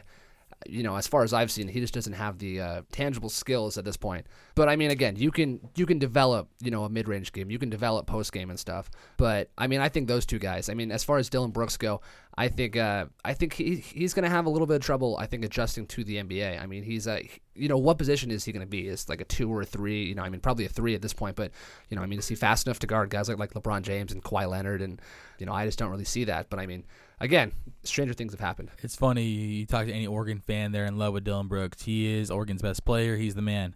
you 0.67 0.83
know, 0.83 0.95
as 0.95 1.07
far 1.07 1.23
as 1.23 1.33
I've 1.33 1.51
seen, 1.51 1.67
he 1.67 1.79
just 1.79 1.93
doesn't 1.93 2.13
have 2.13 2.37
the 2.37 2.61
uh, 2.61 2.81
tangible 2.91 3.29
skills 3.29 3.77
at 3.77 3.85
this 3.85 3.97
point. 3.97 4.27
But 4.55 4.69
I 4.69 4.75
mean, 4.75 4.91
again, 4.91 5.15
you 5.15 5.31
can 5.31 5.59
you 5.75 5.85
can 5.85 5.99
develop 5.99 6.49
you 6.61 6.71
know 6.71 6.83
a 6.83 6.89
mid 6.89 7.07
range 7.07 7.31
game, 7.31 7.49
you 7.49 7.59
can 7.59 7.69
develop 7.69 8.07
post 8.07 8.31
game 8.31 8.49
and 8.49 8.59
stuff. 8.59 8.89
But 9.17 9.49
I 9.57 9.67
mean, 9.67 9.79
I 9.79 9.89
think 9.89 10.07
those 10.07 10.25
two 10.25 10.39
guys. 10.39 10.69
I 10.69 10.73
mean, 10.73 10.91
as 10.91 11.03
far 11.03 11.17
as 11.17 11.29
Dillon 11.29 11.51
Brooks 11.51 11.77
go, 11.77 12.01
I 12.37 12.47
think 12.47 12.75
uh, 12.75 13.05
I 13.23 13.33
think 13.33 13.53
he 13.53 13.75
he's 13.75 14.13
going 14.13 14.23
to 14.23 14.29
have 14.29 14.45
a 14.45 14.49
little 14.49 14.67
bit 14.67 14.77
of 14.77 14.81
trouble. 14.81 15.17
I 15.19 15.27
think 15.27 15.45
adjusting 15.45 15.85
to 15.87 16.03
the 16.03 16.17
NBA. 16.17 16.61
I 16.61 16.65
mean, 16.65 16.83
he's 16.83 17.07
a 17.07 17.27
you 17.55 17.67
know 17.67 17.77
what 17.77 17.97
position 17.97 18.31
is 18.31 18.43
he 18.45 18.51
going 18.51 18.65
to 18.65 18.69
be? 18.69 18.87
Is 18.87 19.07
like 19.09 19.21
a 19.21 19.25
two 19.25 19.51
or 19.51 19.61
a 19.61 19.65
three? 19.65 20.05
You 20.05 20.15
know, 20.15 20.23
I 20.23 20.29
mean, 20.29 20.41
probably 20.41 20.65
a 20.65 20.69
three 20.69 20.95
at 20.95 21.01
this 21.01 21.13
point. 21.13 21.35
But 21.35 21.51
you 21.89 21.95
know, 21.97 22.03
I 22.03 22.07
mean, 22.07 22.19
is 22.19 22.27
he 22.27 22.35
fast 22.35 22.67
enough 22.67 22.79
to 22.79 22.87
guard 22.87 23.09
guys 23.09 23.29
like 23.29 23.39
like 23.39 23.53
LeBron 23.53 23.83
James 23.83 24.11
and 24.11 24.23
Kawhi 24.23 24.49
Leonard? 24.49 24.81
And 24.81 25.01
you 25.37 25.45
know, 25.45 25.53
I 25.53 25.65
just 25.65 25.77
don't 25.77 25.91
really 25.91 26.05
see 26.05 26.23
that. 26.25 26.49
But 26.49 26.59
I 26.59 26.65
mean 26.65 26.83
again, 27.23 27.53
stranger 27.83 28.13
things 28.13 28.33
have 28.33 28.39
happened. 28.39 28.69
It's 28.83 28.95
funny. 28.95 29.23
You 29.23 29.65
talk 29.65 29.87
to 29.87 29.93
any 29.93 30.05
Oregon 30.05 30.39
fan, 30.39 30.71
they're 30.71 30.85
in 30.85 30.97
love 30.97 31.13
with 31.13 31.23
Dillon 31.23 31.47
Brooks. 31.47 31.83
He 31.83 32.13
is 32.13 32.29
Oregon's 32.29 32.61
best 32.61 32.85
player. 32.85 33.15
He's 33.15 33.33
the 33.33 33.41
man. 33.41 33.75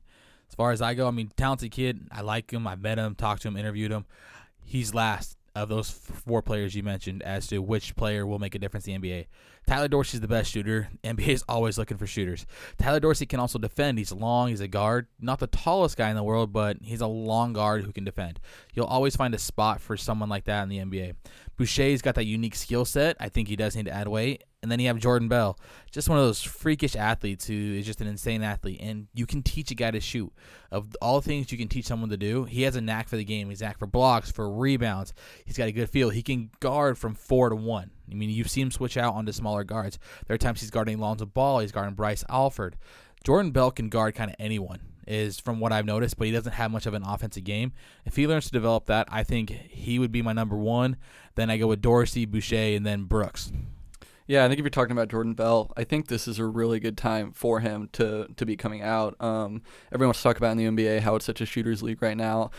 As 0.50 0.56
far 0.56 0.72
as 0.72 0.82
I 0.82 0.94
go, 0.94 1.08
I 1.08 1.12
mean, 1.12 1.32
talented 1.36 1.72
kid. 1.72 2.08
I 2.12 2.22
like 2.22 2.52
him. 2.52 2.68
I 2.68 2.76
met 2.76 2.98
him, 2.98 3.16
talked 3.16 3.42
to 3.44 3.48
him, 3.48 3.58
interviewed 3.58 3.92
him. 3.92 4.06
He's 4.64 4.94
last 4.94 5.38
of 5.62 5.70
those 5.70 5.90
four 5.90 6.42
players 6.42 6.76
you 6.76 6.84
mentioned 6.84 7.24
as 7.24 7.48
to 7.48 7.60
which 7.60 7.96
player 7.96 8.26
will 8.26 8.40
make 8.40 8.56
a 8.56 8.60
difference 8.60 8.88
in 8.88 9.02
the 9.02 9.10
NBA. 9.10 9.26
Tyler 9.68 9.88
Dorsey's 9.88 10.22
the 10.22 10.28
best 10.28 10.52
shooter. 10.52 10.90
NBA 11.04 11.28
is 11.28 11.44
always 11.50 11.78
looking 11.78 11.98
for 11.98 12.08
shooters. 12.08 12.46
Tyler 12.78 13.00
Dorsey 13.00 13.26
can 13.26 13.40
also 13.40 13.60
defend. 13.60 13.98
He's 13.98 14.12
long. 14.12 14.50
He's 14.50 14.62
a 14.62 14.68
guard. 14.68 15.08
Not 15.20 15.40
the 15.40 15.48
tallest 15.48 15.98
guy 15.98 16.10
in 16.10 16.16
the 16.16 16.24
world, 16.24 16.54
but 16.54 16.78
he's 16.82 17.02
a 17.02 17.08
long 17.08 17.54
guard 17.54 17.84
who 17.84 17.92
can 17.92 18.06
defend. 18.06 18.40
You'll 18.74 18.86
always 18.86 19.16
find 19.16 19.34
a 19.36 19.40
spot 19.40 19.82
for 19.82 19.98
someone 19.98 20.30
like 20.30 20.46
that 20.46 20.64
in 20.64 20.70
the 20.70 20.78
NBA. 20.78 21.16
Boucher's 21.58 22.02
got 22.02 22.16
that 22.16 22.26
unique 22.26 22.56
skill 22.56 22.86
set. 22.86 23.18
I 23.20 23.30
think 23.30 23.48
he 23.48 23.56
does 23.56 23.76
need 23.76 23.86
to 23.86 23.94
add 23.94 24.08
weight. 24.08 24.44
And 24.64 24.72
then 24.72 24.80
you 24.80 24.88
have 24.88 24.98
Jordan 24.98 25.28
Bell, 25.28 25.58
just 25.92 26.10
one 26.10 26.18
of 26.18 26.26
those 26.26 26.42
freakish 26.42 26.96
athletes 26.96 27.46
who 27.46 27.54
is 27.54 27.86
just 27.86 28.02
an 28.02 28.08
insane 28.08 28.42
athlete. 28.42 28.80
And 28.82 29.08
you 29.14 29.28
can 29.28 29.44
teach 29.44 29.70
a 29.70 29.76
guy 29.76 29.92
to 29.92 30.00
shoot. 30.00 30.34
Of 30.72 30.96
all 31.00 31.22
things 31.22 31.52
you 31.52 31.60
can 31.60 31.68
teach 31.68 31.86
someone 31.86 32.10
to 32.10 32.18
do, 32.18 32.46
he 32.46 32.64
has 32.64 32.76
a 32.76 32.82
knack 32.82 33.08
for 33.08 33.18
the 33.18 33.24
game. 33.24 33.50
He's 33.50 33.62
knack 33.62 33.78
for 33.78 33.86
blocks, 33.86 34.32
for 34.32 34.50
rebounds. 34.50 35.14
He's 35.46 35.58
got 35.58 35.68
a 35.68 35.72
good 35.72 35.90
feel. 35.90 36.10
He 36.10 36.24
can 36.24 36.50
guard 36.60 36.98
from 36.98 37.14
four 37.14 37.50
to 37.50 37.56
one. 37.56 37.92
I 38.12 38.16
mean, 38.16 38.32
you've 38.32 38.50
seen 38.50 38.68
him 38.68 38.72
switch 38.72 38.98
out 38.98 39.14
onto 39.14 39.32
smaller 39.32 39.64
guards. 39.64 40.00
There 40.26 40.34
are 40.34 40.40
times 40.40 40.62
he's 40.62 40.72
guarding 40.72 41.00
Lonzo 41.00 41.28
Ball, 41.28 41.60
he's 41.60 41.72
guarding 41.72 41.94
Bryce 41.94 42.24
Alford. 42.28 42.78
Jordan 43.24 43.52
Bell 43.52 43.70
can 43.70 43.90
guard 43.90 44.16
kind 44.16 44.32
of 44.32 44.36
anyone, 44.40 44.80
is 45.06 45.40
from 45.40 45.60
what 45.60 45.72
I've 45.72 45.86
noticed, 45.86 46.18
but 46.18 46.28
he 46.28 46.34
doesn't 46.34 46.54
have 46.54 46.72
much 46.72 46.86
of 46.86 46.94
an 46.94 47.04
offensive 47.04 47.44
game. 47.44 47.74
If 48.06 48.16
he 48.16 48.26
learns 48.26 48.46
to 48.46 48.52
develop 48.52 48.86
that, 48.86 49.08
I 49.12 49.24
think 49.24 49.50
he 49.50 50.00
would 50.00 50.12
be 50.12 50.22
my 50.22 50.34
number 50.34 50.56
one. 50.56 50.98
Then 51.36 51.50
I 51.50 51.58
go 51.58 51.68
with 51.68 51.82
Dorsey, 51.82 52.26
Boucher, 52.26 52.76
and 52.76 52.86
then 52.86 53.04
Brooks. 53.04 53.52
Yeah, 54.28 54.44
I 54.44 54.50
think 54.50 54.60
if 54.60 54.64
you're 54.64 54.70
talking 54.70 54.92
about 54.92 55.08
Jordan 55.08 55.34
Bell, 55.34 55.72
I 55.78 55.86
think 55.86 56.08
this 56.08 56.28
is 56.28 56.38
a 56.38 56.46
really 56.46 56.82
good 56.82 56.98
time 56.98 57.32
for 57.32 57.62
him 57.62 57.90
to 57.94 58.28
to 58.36 58.46
be 58.46 58.58
coming 58.58 58.82
out. 58.82 59.16
Um, 59.22 59.62
everyone 59.92 60.10
wants 60.10 60.20
to 60.20 60.24
talk 60.24 60.38
about 60.38 60.58
in 60.58 60.58
the 60.58 60.66
NBA 60.66 61.00
how 61.00 61.16
it's 61.16 61.26
such 61.26 61.40
a 61.40 61.46
shooters 61.46 61.82
league 61.82 62.02
right 62.02 62.18
now 62.18 62.52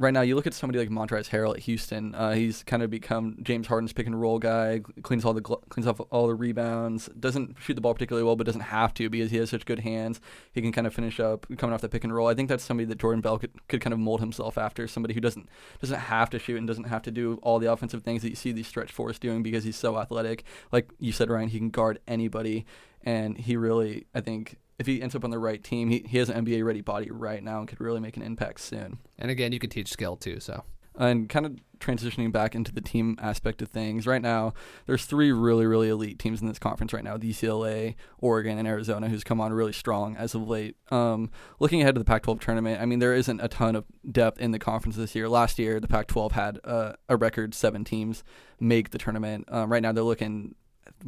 right 0.00 0.14
now, 0.14 0.22
you 0.22 0.34
look 0.34 0.46
at 0.46 0.54
somebody 0.54 0.78
like 0.78 0.88
Montrezl 0.88 1.28
Harrell 1.28 1.54
at 1.54 1.60
Houston. 1.60 2.14
Uh, 2.14 2.32
he's 2.32 2.62
kind 2.62 2.82
of 2.82 2.90
become 2.90 3.36
James 3.42 3.66
Harden's 3.66 3.92
pick 3.92 4.06
and 4.06 4.18
roll 4.18 4.38
guy. 4.38 4.80
Cleans 5.02 5.24
all 5.26 5.34
the 5.34 5.42
cleans 5.42 5.86
off 5.86 6.00
all 6.10 6.26
the 6.26 6.34
rebounds. 6.34 7.08
Doesn't 7.18 7.56
shoot 7.60 7.74
the 7.74 7.82
ball 7.82 7.92
particularly 7.92 8.24
well, 8.24 8.34
but 8.34 8.46
doesn't 8.46 8.62
have 8.62 8.94
to 8.94 9.10
because 9.10 9.30
he 9.30 9.36
has 9.36 9.50
such 9.50 9.66
good 9.66 9.80
hands. 9.80 10.20
He 10.52 10.62
can 10.62 10.72
kind 10.72 10.86
of 10.86 10.94
finish 10.94 11.20
up 11.20 11.46
coming 11.58 11.74
off 11.74 11.82
the 11.82 11.88
pick 11.88 12.02
and 12.02 12.14
roll. 12.14 12.28
I 12.28 12.34
think 12.34 12.48
that's 12.48 12.64
somebody 12.64 12.86
that 12.86 12.98
Jordan 12.98 13.20
Bell 13.20 13.38
could, 13.38 13.52
could 13.68 13.82
kind 13.82 13.92
of 13.92 14.00
mold 14.00 14.20
himself 14.20 14.56
after. 14.56 14.88
Somebody 14.88 15.12
who 15.12 15.20
doesn't 15.20 15.48
doesn't 15.80 15.98
have 15.98 16.30
to 16.30 16.38
shoot 16.38 16.56
and 16.56 16.66
doesn't 16.66 16.84
have 16.84 17.02
to 17.02 17.10
do 17.10 17.38
all 17.42 17.58
the 17.58 17.70
offensive 17.70 18.02
things 18.02 18.22
that 18.22 18.30
you 18.30 18.36
see 18.36 18.52
these 18.52 18.66
stretch 18.66 18.90
fours 18.90 19.18
doing 19.18 19.42
because 19.42 19.64
he's 19.64 19.76
so 19.76 19.98
athletic. 19.98 20.44
Like 20.72 20.90
you 20.98 21.12
said, 21.12 21.28
Ryan, 21.28 21.50
he 21.50 21.58
can 21.58 21.70
guard 21.70 22.00
anybody, 22.08 22.64
and 23.02 23.36
he 23.36 23.56
really, 23.56 24.06
I 24.14 24.22
think 24.22 24.56
if 24.80 24.86
he 24.86 25.02
ends 25.02 25.14
up 25.14 25.24
on 25.24 25.30
the 25.30 25.38
right 25.38 25.62
team, 25.62 25.90
he, 25.90 26.04
he 26.08 26.18
has 26.18 26.30
an 26.30 26.44
NBA 26.44 26.64
ready 26.64 26.80
body 26.80 27.10
right 27.10 27.44
now 27.44 27.58
and 27.60 27.68
could 27.68 27.80
really 27.80 28.00
make 28.00 28.16
an 28.16 28.22
impact 28.22 28.60
soon. 28.60 28.98
And 29.18 29.30
again, 29.30 29.52
you 29.52 29.58
can 29.58 29.68
teach 29.68 29.92
skill 29.92 30.16
too. 30.16 30.40
So 30.40 30.64
and 30.98 31.28
kind 31.28 31.46
of 31.46 31.56
transitioning 31.78 32.30
back 32.30 32.54
into 32.54 32.72
the 32.72 32.80
team 32.80 33.16
aspect 33.22 33.62
of 33.62 33.68
things 33.68 34.06
right 34.06 34.20
now 34.20 34.52
there's 34.86 35.06
three 35.06 35.32
really 35.32 35.64
really 35.64 35.88
elite 35.88 36.18
teams 36.18 36.42
in 36.42 36.46
this 36.46 36.58
conference 36.58 36.92
right 36.92 37.02
now 37.02 37.16
the 37.16 37.30
ucla 37.32 37.94
oregon 38.18 38.58
and 38.58 38.68
arizona 38.68 39.08
who's 39.08 39.24
come 39.24 39.40
on 39.40 39.50
really 39.50 39.72
strong 39.72 40.14
as 40.16 40.34
of 40.34 40.46
late 40.46 40.76
um, 40.90 41.30
looking 41.58 41.80
ahead 41.80 41.94
to 41.94 41.98
the 41.98 42.04
pac 42.04 42.22
12 42.22 42.40
tournament 42.40 42.82
i 42.82 42.84
mean 42.84 42.98
there 42.98 43.14
isn't 43.14 43.40
a 43.40 43.48
ton 43.48 43.74
of 43.74 43.86
depth 44.10 44.38
in 44.38 44.50
the 44.50 44.58
conference 44.58 44.96
this 44.96 45.14
year 45.14 45.26
last 45.26 45.58
year 45.58 45.80
the 45.80 45.88
pac 45.88 46.06
12 46.06 46.32
had 46.32 46.60
uh, 46.64 46.92
a 47.08 47.16
record 47.16 47.54
seven 47.54 47.82
teams 47.82 48.22
make 48.58 48.90
the 48.90 48.98
tournament 48.98 49.46
um, 49.48 49.72
right 49.72 49.82
now 49.82 49.92
they're 49.92 50.04
looking 50.04 50.54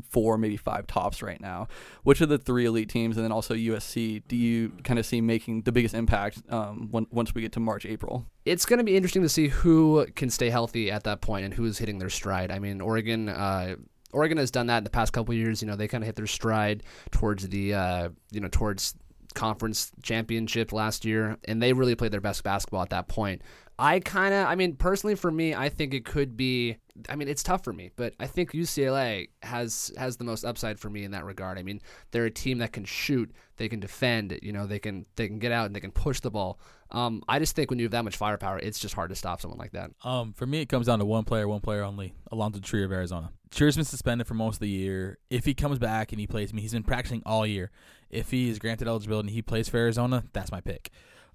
four, 0.08 0.38
maybe 0.38 0.56
five 0.56 0.86
tops 0.86 1.22
right 1.22 1.40
now. 1.40 1.68
Which 2.02 2.20
of 2.20 2.28
the 2.28 2.38
three 2.38 2.66
elite 2.66 2.88
teams, 2.88 3.16
and 3.16 3.24
then 3.24 3.32
also 3.32 3.54
USC, 3.54 4.22
do 4.28 4.36
you 4.36 4.72
kind 4.84 4.98
of 4.98 5.06
see 5.06 5.20
making 5.20 5.62
the 5.62 5.72
biggest 5.72 5.94
impact 5.94 6.42
um, 6.50 6.88
when, 6.90 7.06
once 7.10 7.34
we 7.34 7.42
get 7.42 7.52
to 7.52 7.60
March, 7.60 7.86
April? 7.86 8.26
It's 8.44 8.66
going 8.66 8.78
to 8.78 8.84
be 8.84 8.96
interesting 8.96 9.22
to 9.22 9.28
see 9.28 9.48
who 9.48 10.06
can 10.14 10.30
stay 10.30 10.50
healthy 10.50 10.90
at 10.90 11.04
that 11.04 11.20
point 11.20 11.44
and 11.44 11.54
who's 11.54 11.78
hitting 11.78 11.98
their 11.98 12.10
stride. 12.10 12.50
I 12.50 12.58
mean, 12.58 12.80
Oregon. 12.80 13.28
Uh, 13.28 13.76
Oregon 14.12 14.36
has 14.36 14.50
done 14.50 14.66
that 14.66 14.78
in 14.78 14.84
the 14.84 14.90
past 14.90 15.14
couple 15.14 15.32
years. 15.32 15.62
You 15.62 15.68
know, 15.68 15.76
they 15.76 15.88
kind 15.88 16.04
of 16.04 16.06
hit 16.06 16.16
their 16.16 16.26
stride 16.26 16.82
towards 17.12 17.48
the, 17.48 17.72
uh, 17.72 18.08
you 18.30 18.40
know, 18.40 18.48
towards 18.48 18.94
conference 19.34 19.90
championship 20.02 20.72
last 20.72 21.04
year, 21.04 21.38
and 21.44 21.62
they 21.62 21.72
really 21.72 21.94
played 21.94 22.12
their 22.12 22.20
best 22.20 22.42
basketball 22.42 22.82
at 22.82 22.90
that 22.90 23.08
point. 23.08 23.42
I 23.78 24.00
kind 24.00 24.34
of, 24.34 24.46
I 24.46 24.54
mean, 24.54 24.76
personally 24.76 25.14
for 25.14 25.30
me, 25.30 25.54
I 25.54 25.68
think 25.68 25.94
it 25.94 26.04
could 26.04 26.36
be. 26.36 26.76
I 27.08 27.16
mean, 27.16 27.26
it's 27.26 27.42
tough 27.42 27.64
for 27.64 27.72
me, 27.72 27.90
but 27.96 28.12
I 28.20 28.26
think 28.26 28.52
UCLA 28.52 29.28
has 29.42 29.90
has 29.96 30.18
the 30.18 30.24
most 30.24 30.44
upside 30.44 30.78
for 30.78 30.90
me 30.90 31.04
in 31.04 31.12
that 31.12 31.24
regard. 31.24 31.58
I 31.58 31.62
mean, 31.62 31.80
they're 32.10 32.26
a 32.26 32.30
team 32.30 32.58
that 32.58 32.72
can 32.72 32.84
shoot, 32.84 33.32
they 33.56 33.68
can 33.68 33.80
defend, 33.80 34.38
you 34.42 34.52
know, 34.52 34.66
they 34.66 34.78
can 34.78 35.06
they 35.16 35.26
can 35.26 35.38
get 35.38 35.52
out 35.52 35.66
and 35.66 35.74
they 35.74 35.80
can 35.80 35.90
push 35.90 36.20
the 36.20 36.30
ball. 36.30 36.60
Um, 36.90 37.22
I 37.28 37.38
just 37.38 37.56
think 37.56 37.70
when 37.70 37.78
you 37.78 37.86
have 37.86 37.92
that 37.92 38.04
much 38.04 38.16
firepower, 38.16 38.58
it's 38.58 38.78
just 38.78 38.94
hard 38.94 39.08
to 39.08 39.16
stop 39.16 39.40
someone 39.40 39.58
like 39.58 39.72
that. 39.72 39.90
Um, 40.04 40.34
for 40.34 40.46
me, 40.46 40.60
it 40.60 40.68
comes 40.68 40.86
down 40.86 40.98
to 40.98 41.06
one 41.06 41.24
player, 41.24 41.48
one 41.48 41.60
player 41.60 41.82
only, 41.82 42.12
Allonzo 42.30 42.62
Trier 42.62 42.84
of 42.84 42.92
Arizona. 42.92 43.30
Trier's 43.50 43.76
been 43.76 43.86
suspended 43.86 44.26
for 44.26 44.34
most 44.34 44.56
of 44.56 44.60
the 44.60 44.68
year. 44.68 45.18
If 45.30 45.46
he 45.46 45.54
comes 45.54 45.78
back 45.78 46.12
and 46.12 46.20
he 46.20 46.26
plays, 46.26 46.50
I 46.52 46.54
mean, 46.54 46.62
he's 46.62 46.72
been 46.72 46.82
practicing 46.82 47.22
all 47.24 47.46
year. 47.46 47.70
If 48.10 48.30
he 48.30 48.50
is 48.50 48.58
granted 48.58 48.88
eligibility 48.88 49.28
and 49.28 49.34
he 49.34 49.42
plays 49.42 49.68
for 49.68 49.78
Arizona, 49.78 50.24
that's 50.34 50.52
my 50.52 50.60
pick. 50.60 50.90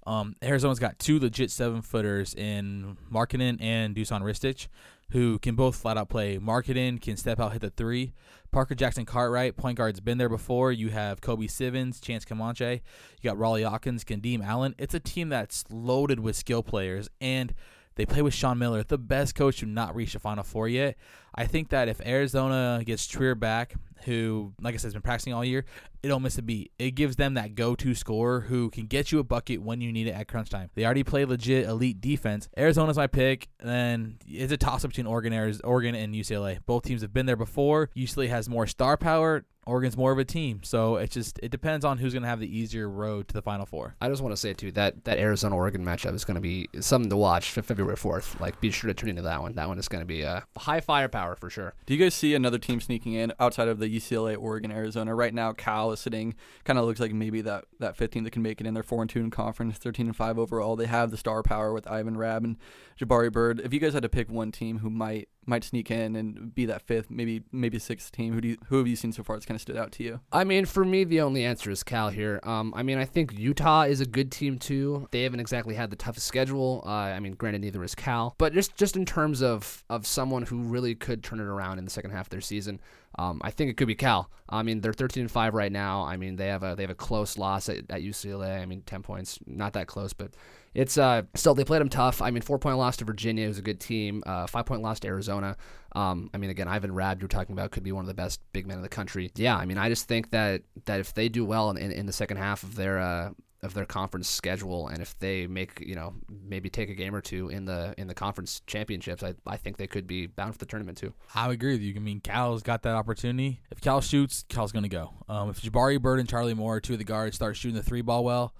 Um, 0.08 0.36
Arizona's 0.42 0.78
got 0.78 0.98
two 0.98 1.20
legit 1.20 1.50
seven 1.50 1.82
footers 1.82 2.32
in 2.32 2.96
Markkanen 3.12 3.58
and 3.60 3.94
Dusan 3.94 4.22
Ristic, 4.22 4.68
who 5.10 5.38
can 5.38 5.54
both 5.54 5.76
flat 5.76 5.98
out 5.98 6.08
play. 6.08 6.38
Markkanen 6.38 6.98
can 6.98 7.18
step 7.18 7.38
out, 7.38 7.52
hit 7.52 7.60
the 7.60 7.68
three. 7.68 8.14
Parker 8.50 8.74
Jackson 8.74 9.04
Cartwright, 9.04 9.58
point 9.58 9.76
guard's 9.76 10.00
been 10.00 10.16
there 10.16 10.30
before. 10.30 10.72
You 10.72 10.88
have 10.88 11.20
Kobe 11.20 11.46
Simmons, 11.46 12.00
Chance 12.00 12.24
Comanche. 12.24 12.80
You 13.20 13.30
got 13.30 13.36
Rawle 13.36 13.70
Alkins, 13.70 14.02
Kadeem 14.02 14.42
Allen. 14.42 14.74
It's 14.78 14.94
a 14.94 15.00
team 15.00 15.28
that's 15.28 15.66
loaded 15.68 16.20
with 16.20 16.36
skill 16.36 16.62
players, 16.62 17.10
and 17.20 17.52
they 17.98 18.06
play 18.06 18.22
with 18.22 18.32
Sean 18.32 18.58
Miller, 18.58 18.82
the 18.84 18.96
best 18.96 19.34
coach 19.34 19.58
to 19.58 19.66
not 19.66 19.94
reach 19.94 20.12
the 20.12 20.20
Final 20.20 20.44
Four 20.44 20.68
yet. 20.68 20.96
I 21.34 21.46
think 21.46 21.70
that 21.70 21.88
if 21.88 22.00
Arizona 22.00 22.80
gets 22.86 23.06
Trier 23.08 23.34
back, 23.34 23.74
who, 24.04 24.52
like 24.62 24.74
I 24.74 24.76
said, 24.76 24.86
has 24.86 24.92
been 24.94 25.02
practicing 25.02 25.34
all 25.34 25.44
year, 25.44 25.64
it 26.02 26.08
don't 26.08 26.22
miss 26.22 26.38
a 26.38 26.42
beat. 26.42 26.70
It 26.78 26.92
gives 26.92 27.16
them 27.16 27.34
that 27.34 27.56
go-to 27.56 27.96
scorer 27.96 28.42
who 28.42 28.70
can 28.70 28.86
get 28.86 29.10
you 29.10 29.18
a 29.18 29.24
bucket 29.24 29.62
when 29.62 29.80
you 29.80 29.92
need 29.92 30.06
it 30.06 30.12
at 30.12 30.28
crunch 30.28 30.48
time. 30.48 30.70
They 30.76 30.84
already 30.84 31.02
play 31.02 31.24
legit 31.24 31.68
elite 31.68 32.00
defense. 32.00 32.48
Arizona's 32.56 32.96
my 32.96 33.08
pick, 33.08 33.48
and 33.58 34.16
it's 34.28 34.52
a 34.52 34.56
toss-up 34.56 34.90
between 34.92 35.06
Oregon, 35.06 35.60
Oregon 35.64 35.96
and 35.96 36.14
UCLA. 36.14 36.60
Both 36.64 36.84
teams 36.84 37.02
have 37.02 37.12
been 37.12 37.26
there 37.26 37.36
before. 37.36 37.90
UCLA 37.96 38.28
has 38.28 38.48
more 38.48 38.68
star 38.68 38.96
power. 38.96 39.44
Oregon's 39.68 39.96
more 39.96 40.12
of 40.12 40.18
a 40.18 40.24
team, 40.24 40.60
so 40.64 40.96
it 40.96 41.10
just 41.10 41.38
it 41.42 41.50
depends 41.50 41.84
on 41.84 41.98
who's 41.98 42.14
going 42.14 42.22
to 42.22 42.28
have 42.28 42.40
the 42.40 42.58
easier 42.58 42.88
road 42.88 43.28
to 43.28 43.34
the 43.34 43.42
Final 43.42 43.66
Four. 43.66 43.94
I 44.00 44.08
just 44.08 44.22
want 44.22 44.32
to 44.32 44.36
say 44.36 44.54
too 44.54 44.72
that 44.72 45.04
that 45.04 45.18
Arizona 45.18 45.54
Oregon 45.54 45.84
matchup 45.84 46.14
is 46.14 46.24
going 46.24 46.36
to 46.36 46.40
be 46.40 46.68
something 46.80 47.10
to 47.10 47.16
watch 47.16 47.50
for 47.50 47.60
February 47.60 47.96
fourth. 47.96 48.40
Like, 48.40 48.60
be 48.60 48.70
sure 48.70 48.88
to 48.88 48.94
tune 48.94 49.10
into 49.10 49.22
that 49.22 49.42
one. 49.42 49.54
That 49.54 49.68
one 49.68 49.78
is 49.78 49.86
going 49.86 50.00
to 50.00 50.06
be 50.06 50.22
a 50.22 50.30
uh, 50.30 50.40
high 50.58 50.80
firepower 50.80 51.36
for 51.36 51.50
sure. 51.50 51.74
Do 51.84 51.94
you 51.94 52.00
guys 52.02 52.14
see 52.14 52.34
another 52.34 52.58
team 52.58 52.80
sneaking 52.80 53.12
in 53.12 53.32
outside 53.38 53.68
of 53.68 53.78
the 53.78 53.94
UCLA, 53.94 54.36
Oregon, 54.38 54.72
Arizona? 54.72 55.14
Right 55.14 55.34
now, 55.34 55.52
Cal 55.52 55.92
is 55.92 56.00
sitting 56.00 56.34
kind 56.64 56.78
of 56.78 56.86
looks 56.86 57.00
like 57.00 57.12
maybe 57.12 57.42
that 57.42 57.66
that 57.78 57.96
fifth 57.96 58.12
team 58.12 58.24
that 58.24 58.30
can 58.32 58.42
make 58.42 58.60
it 58.60 58.66
in. 58.66 58.74
They're 58.74 58.82
four 58.82 59.02
and 59.02 59.10
two 59.10 59.20
in 59.20 59.30
conference, 59.30 59.78
thirteen 59.78 60.06
and 60.06 60.16
five 60.16 60.38
overall. 60.38 60.76
They 60.76 60.86
have 60.86 61.10
the 61.10 61.16
star 61.16 61.42
power 61.42 61.72
with 61.72 61.86
Ivan 61.86 62.16
Rabb 62.16 62.44
and 62.44 62.56
Jabari 63.00 63.32
Bird. 63.32 63.60
If 63.64 63.72
you 63.72 63.80
guys 63.80 63.92
had 63.92 64.02
to 64.02 64.08
pick 64.08 64.30
one 64.30 64.52
team 64.52 64.78
who 64.78 64.90
might 64.90 65.28
might 65.46 65.64
sneak 65.64 65.90
in 65.90 66.14
and 66.14 66.54
be 66.54 66.66
that 66.66 66.82
fifth, 66.82 67.10
maybe 67.10 67.42
maybe 67.52 67.78
sixth 67.78 68.12
team, 68.12 68.34
who 68.34 68.40
do 68.40 68.48
you, 68.48 68.56
who 68.66 68.76
have 68.78 68.86
you 68.86 68.96
seen 68.96 69.12
so 69.12 69.22
far 69.22 69.36
that's 69.36 69.46
kind 69.46 69.56
of 69.56 69.62
stood 69.62 69.76
out 69.76 69.92
to 69.92 70.02
you? 70.02 70.20
I 70.30 70.44
mean, 70.44 70.66
for 70.66 70.84
me, 70.84 71.04
the 71.04 71.20
only 71.20 71.44
answer 71.44 71.70
is 71.70 71.82
Cal 71.82 72.10
here. 72.10 72.40
Um, 72.42 72.74
I 72.76 72.82
mean, 72.82 72.98
I 72.98 73.04
think 73.04 73.38
Utah 73.38 73.82
is 73.82 74.00
a 74.00 74.06
good 74.06 74.30
team 74.30 74.58
too. 74.58 75.08
They 75.10 75.22
haven't 75.22 75.40
exactly 75.40 75.74
had 75.74 75.90
the 75.90 75.96
toughest 75.96 76.26
schedule. 76.26 76.82
Uh, 76.84 76.90
I 76.90 77.20
mean, 77.20 77.32
granted, 77.32 77.62
neither 77.62 77.82
is 77.82 77.94
Cal, 77.94 78.34
but 78.38 78.52
just 78.52 78.76
just 78.76 78.96
in 78.96 79.06
terms 79.06 79.42
of 79.42 79.84
of 79.88 80.06
someone 80.06 80.42
who 80.42 80.58
really 80.58 80.94
could 80.94 81.22
turn 81.22 81.40
it 81.40 81.44
around 81.44 81.78
in 81.78 81.84
the 81.84 81.90
second 81.90 82.10
half 82.10 82.26
of 82.26 82.30
their 82.30 82.40
season, 82.40 82.80
um, 83.16 83.40
I 83.42 83.50
think 83.50 83.70
it 83.70 83.76
could 83.76 83.88
be 83.88 83.94
Cal. 83.94 84.30
I 84.48 84.62
mean, 84.62 84.80
they're 84.80 84.92
13 84.92 85.22
and 85.22 85.30
five 85.30 85.54
right 85.54 85.72
now. 85.72 86.02
I 86.02 86.16
mean, 86.16 86.36
they 86.36 86.48
have 86.48 86.62
a 86.62 86.74
they 86.76 86.82
have 86.82 86.90
a 86.90 86.94
close 86.94 87.36
loss 87.36 87.68
at, 87.68 87.78
at 87.90 88.02
UCLA. 88.02 88.60
I 88.60 88.66
mean, 88.66 88.82
10 88.82 89.02
points, 89.02 89.38
not 89.46 89.72
that 89.74 89.86
close, 89.86 90.12
but 90.12 90.32
it's 90.74 90.98
uh 90.98 91.22
still 91.34 91.54
they 91.54 91.64
played 91.64 91.80
them 91.80 91.88
tough. 91.88 92.22
I 92.22 92.30
mean, 92.30 92.42
four 92.42 92.58
point 92.58 92.78
loss 92.78 92.96
to 92.98 93.04
Virginia, 93.04 93.46
who's 93.46 93.58
a 93.58 93.62
good 93.62 93.80
team. 93.80 94.22
Uh, 94.26 94.46
five 94.46 94.66
point 94.66 94.82
loss 94.82 95.00
to 95.00 95.08
Arizona. 95.08 95.56
Um, 95.92 96.30
I 96.32 96.38
mean, 96.38 96.50
again, 96.50 96.68
Ivan 96.68 96.94
Rabb, 96.94 97.20
you're 97.20 97.28
talking 97.28 97.54
about, 97.54 97.70
could 97.70 97.82
be 97.82 97.92
one 97.92 98.02
of 98.02 98.08
the 98.08 98.14
best 98.14 98.40
big 98.52 98.66
men 98.66 98.76
in 98.76 98.82
the 98.82 98.88
country. 98.88 99.30
Yeah, 99.34 99.56
I 99.56 99.64
mean, 99.64 99.78
I 99.78 99.88
just 99.88 100.06
think 100.06 100.30
that 100.30 100.62
that 100.84 101.00
if 101.00 101.14
they 101.14 101.28
do 101.28 101.44
well 101.44 101.70
in, 101.70 101.78
in, 101.78 101.90
in 101.90 102.06
the 102.06 102.12
second 102.12 102.36
half 102.36 102.62
of 102.62 102.76
their 102.76 102.98
uh, 102.98 103.30
of 103.62 103.74
their 103.74 103.84
conference 103.84 104.28
schedule 104.28 104.86
and 104.86 105.02
if 105.02 105.18
they 105.18 105.46
make 105.46 105.80
you 105.80 105.94
know 105.94 106.14
maybe 106.28 106.70
take 106.70 106.88
a 106.88 106.94
game 106.94 107.14
or 107.14 107.20
two 107.20 107.48
in 107.48 107.64
the 107.64 107.92
in 107.98 108.06
the 108.06 108.14
conference 108.14 108.62
championships 108.66 109.22
I, 109.22 109.34
I 109.46 109.56
think 109.56 109.78
they 109.78 109.88
could 109.88 110.06
be 110.06 110.26
bound 110.26 110.52
for 110.52 110.58
the 110.58 110.66
tournament 110.66 110.98
too. 110.98 111.12
I 111.34 111.50
agree 111.50 111.72
with 111.72 111.82
you. 111.82 111.94
I 111.96 111.98
mean 111.98 112.20
Cal's 112.20 112.62
got 112.62 112.82
that 112.82 112.94
opportunity. 112.94 113.60
If 113.70 113.80
Cal 113.80 114.00
shoots 114.00 114.44
Cal's 114.48 114.70
gonna 114.70 114.88
go. 114.88 115.12
Um, 115.28 115.50
if 115.50 115.60
Jabari 115.60 116.00
Bird 116.00 116.20
and 116.20 116.28
Charlie 116.28 116.54
Moore 116.54 116.80
two 116.80 116.92
of 116.92 116.98
the 116.98 117.04
guards 117.04 117.36
start 117.36 117.56
shooting 117.56 117.76
the 117.76 117.82
three 117.82 118.02
ball 118.02 118.22
well 118.22 118.54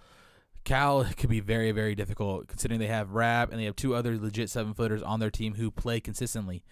Cal 0.65 1.05
could 1.17 1.31
be 1.31 1.41
very, 1.41 1.73
very 1.73 1.95
difficult 1.95 2.49
considering 2.49 2.79
they 2.79 2.89
have 2.89 3.13
Rabb 3.13 3.51
and 3.51 3.61
they 3.61 3.65
have 3.65 3.77
two 3.77 3.95
other 3.95 4.17
legit 4.19 4.51
seven 4.51 4.75
footers 4.75 5.03
on 5.03 5.21
their 5.21 5.31
team 5.31 5.55
who 5.55 5.71
play 5.71 6.01
consistently. 6.01 6.63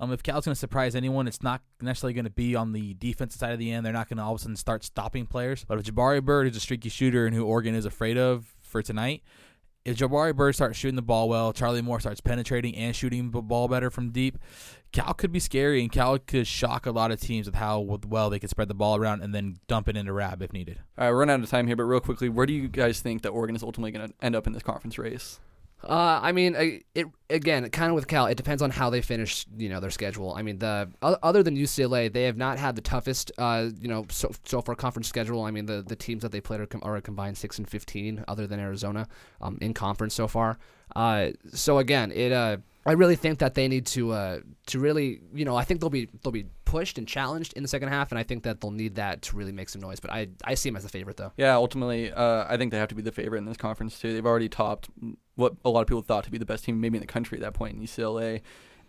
Um, 0.00 0.12
if 0.12 0.22
Cal's 0.22 0.46
going 0.46 0.54
to 0.54 0.58
surprise 0.58 0.96
anyone, 0.96 1.28
it's 1.28 1.42
not 1.42 1.60
necessarily 1.82 2.14
going 2.14 2.24
to 2.24 2.30
be 2.30 2.56
on 2.56 2.72
the 2.72 2.94
defensive 2.94 3.38
side 3.38 3.52
of 3.52 3.58
the 3.58 3.70
end. 3.70 3.84
They're 3.84 3.92
not 3.92 4.08
going 4.08 4.16
to 4.16 4.22
all 4.22 4.32
of 4.32 4.40
a 4.40 4.42
sudden 4.42 4.56
start 4.56 4.82
stopping 4.82 5.26
players. 5.26 5.64
But 5.68 5.78
if 5.78 5.84
Jabari 5.84 6.24
Bird 6.24 6.46
is 6.46 6.56
a 6.56 6.60
streaky 6.60 6.88
shooter 6.88 7.26
and 7.26 7.36
who 7.36 7.44
Oregon 7.44 7.74
is 7.74 7.84
afraid 7.84 8.16
of 8.16 8.54
for 8.62 8.82
tonight, 8.82 9.22
if 9.84 9.98
Jabari 9.98 10.34
Bird 10.34 10.54
starts 10.54 10.78
shooting 10.78 10.96
the 10.96 11.02
ball 11.02 11.28
well, 11.28 11.52
Charlie 11.52 11.82
Moore 11.82 12.00
starts 12.00 12.20
penetrating 12.20 12.74
and 12.76 12.96
shooting 12.96 13.30
the 13.30 13.42
ball 13.42 13.68
better 13.68 13.90
from 13.90 14.10
deep, 14.10 14.38
Cal 14.92 15.12
could 15.12 15.32
be 15.32 15.38
scary 15.38 15.82
and 15.82 15.92
Cal 15.92 16.18
could 16.18 16.46
shock 16.46 16.86
a 16.86 16.90
lot 16.90 17.10
of 17.10 17.20
teams 17.20 17.46
with 17.46 17.56
how 17.56 17.80
well 18.08 18.30
they 18.30 18.38
could 18.38 18.50
spread 18.50 18.68
the 18.68 18.74
ball 18.74 18.96
around 18.96 19.22
and 19.22 19.34
then 19.34 19.58
dump 19.68 19.86
it 19.88 19.96
into 19.98 20.12
Rabb 20.14 20.40
if 20.42 20.52
needed. 20.52 20.78
All 20.96 21.04
right, 21.04 21.10
we're 21.10 21.18
running 21.18 21.34
out 21.34 21.42
of 21.42 21.50
time 21.50 21.66
here, 21.66 21.76
but 21.76 21.84
real 21.84 22.00
quickly, 22.00 22.30
where 22.30 22.46
do 22.46 22.54
you 22.54 22.68
guys 22.68 23.00
think 23.00 23.20
that 23.22 23.30
Oregon 23.30 23.54
is 23.54 23.62
ultimately 23.62 23.90
going 23.90 24.08
to 24.08 24.14
end 24.22 24.34
up 24.34 24.46
in 24.46 24.54
this 24.54 24.62
conference 24.62 24.98
race? 24.98 25.40
Uh, 25.82 26.20
I 26.22 26.32
mean, 26.32 26.82
it 26.94 27.06
again, 27.30 27.68
kind 27.70 27.88
of 27.88 27.94
with 27.94 28.06
Cal, 28.06 28.26
it 28.26 28.36
depends 28.36 28.60
on 28.60 28.70
how 28.70 28.90
they 28.90 29.00
finish, 29.00 29.46
you 29.56 29.70
know, 29.70 29.80
their 29.80 29.90
schedule. 29.90 30.34
I 30.34 30.42
mean, 30.42 30.58
the 30.58 30.90
other 31.00 31.42
than 31.42 31.56
UCLA, 31.56 32.12
they 32.12 32.24
have 32.24 32.36
not 32.36 32.58
had 32.58 32.76
the 32.76 32.82
toughest, 32.82 33.32
uh, 33.38 33.68
you 33.80 33.88
know, 33.88 34.04
so 34.10 34.30
so 34.44 34.60
far 34.60 34.74
conference 34.74 35.08
schedule. 35.08 35.42
I 35.42 35.50
mean, 35.50 35.66
the 35.66 35.82
the 35.82 35.96
teams 35.96 36.22
that 36.22 36.32
they 36.32 36.40
played 36.40 36.60
are, 36.60 36.68
are 36.82 36.96
a 36.96 37.02
combined 37.02 37.38
six 37.38 37.58
and 37.58 37.68
fifteen, 37.68 38.24
other 38.28 38.46
than 38.46 38.60
Arizona, 38.60 39.08
um, 39.40 39.56
in 39.62 39.72
conference 39.72 40.14
so 40.14 40.28
far. 40.28 40.58
Uh, 40.94 41.30
so 41.52 41.78
again, 41.78 42.12
it 42.12 42.32
uh, 42.32 42.58
I 42.84 42.92
really 42.92 43.16
think 43.16 43.38
that 43.38 43.54
they 43.54 43.68
need 43.68 43.86
to 43.86 44.12
uh, 44.12 44.40
to 44.66 44.78
really, 44.78 45.20
you 45.34 45.44
know, 45.44 45.56
I 45.56 45.64
think 45.64 45.80
they'll 45.80 45.90
be 45.90 46.08
they'll 46.22 46.32
be 46.32 46.46
pushed 46.70 46.98
and 46.98 47.06
challenged 47.08 47.52
in 47.54 47.62
the 47.62 47.68
second 47.68 47.88
half, 47.88 48.12
and 48.12 48.18
I 48.18 48.22
think 48.22 48.42
that 48.44 48.60
they'll 48.60 48.70
need 48.70 48.94
that 48.94 49.22
to 49.22 49.36
really 49.36 49.52
make 49.52 49.68
some 49.68 49.82
noise. 49.82 50.00
But 50.00 50.10
I 50.12 50.28
I 50.44 50.54
see 50.54 50.68
them 50.68 50.76
as 50.76 50.82
the 50.84 50.88
favorite 50.88 51.16
though. 51.16 51.32
Yeah, 51.36 51.54
ultimately, 51.54 52.12
uh, 52.12 52.44
I 52.48 52.56
think 52.56 52.70
they 52.72 52.78
have 52.78 52.88
to 52.88 52.94
be 52.94 53.02
the 53.02 53.12
favorite 53.12 53.38
in 53.38 53.44
this 53.46 53.56
conference 53.56 53.98
too. 53.98 54.12
They've 54.14 54.26
already 54.26 54.48
topped 54.48 54.88
what 55.34 55.54
a 55.64 55.70
lot 55.70 55.80
of 55.82 55.86
people 55.86 56.02
thought 56.02 56.24
to 56.24 56.30
be 56.30 56.38
the 56.38 56.44
best 56.44 56.64
team 56.64 56.80
maybe 56.80 56.96
in 56.98 57.00
the 57.00 57.06
country 57.06 57.38
at 57.38 57.42
that 57.42 57.54
point 57.54 57.76
in 57.76 57.82
UCLA. 57.82 58.42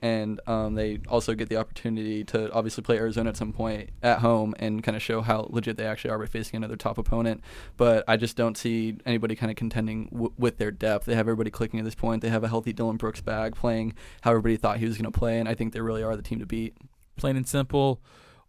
and 0.04 0.40
um, 0.48 0.74
they 0.74 1.00
also 1.08 1.34
get 1.36 1.48
the 1.50 1.58
opportunity 1.58 2.24
to 2.24 2.52
obviously 2.52 2.82
play 2.84 2.98
Arizona 2.98 3.30
at 3.30 3.38
some 3.38 3.54
point 3.54 3.92
at 4.02 4.18
home 4.20 4.56
and 4.58 4.84
kind 4.84 4.96
of 4.96 5.02
show 5.02 5.22
how 5.22 5.48
legit 5.52 5.78
they 5.78 5.86
actually 5.86 6.10
are 6.10 6.18
by 6.18 6.26
facing 6.26 6.58
another 6.58 6.76
top 6.76 6.98
opponent. 6.98 7.42
But 7.78 8.04
I 8.08 8.18
just 8.18 8.36
don't 8.36 8.58
see 8.58 8.98
anybody 9.06 9.36
kind 9.36 9.52
of 9.52 9.58
contending 9.58 10.06
w- 10.12 10.34
with 10.38 10.58
their 10.58 10.72
depth. 10.72 11.06
They 11.06 11.14
have 11.14 11.28
everybody 11.28 11.52
clicking 11.52 11.80
at 11.80 11.86
this 11.86 11.94
point. 11.96 12.22
They 12.24 12.30
have 12.30 12.44
a 12.44 12.48
healthy 12.48 12.74
Dillon 12.74 12.98
Brooks 12.98 13.22
bag 13.22 13.56
playing 13.56 13.94
how 14.22 14.32
everybody 14.32 14.58
thought 14.58 14.78
he 14.78 14.86
was 14.86 14.98
going 14.98 15.12
to 15.12 15.18
play, 15.18 15.40
and 15.40 15.48
I 15.48 15.54
think 15.54 15.72
they 15.72 15.82
really 15.82 16.02
are 16.04 16.16
the 16.16 16.24
team 16.24 16.40
to 16.40 16.48
beat. 16.48 16.76
Plain 17.18 17.38
and 17.38 17.48
simple. 17.48 18.02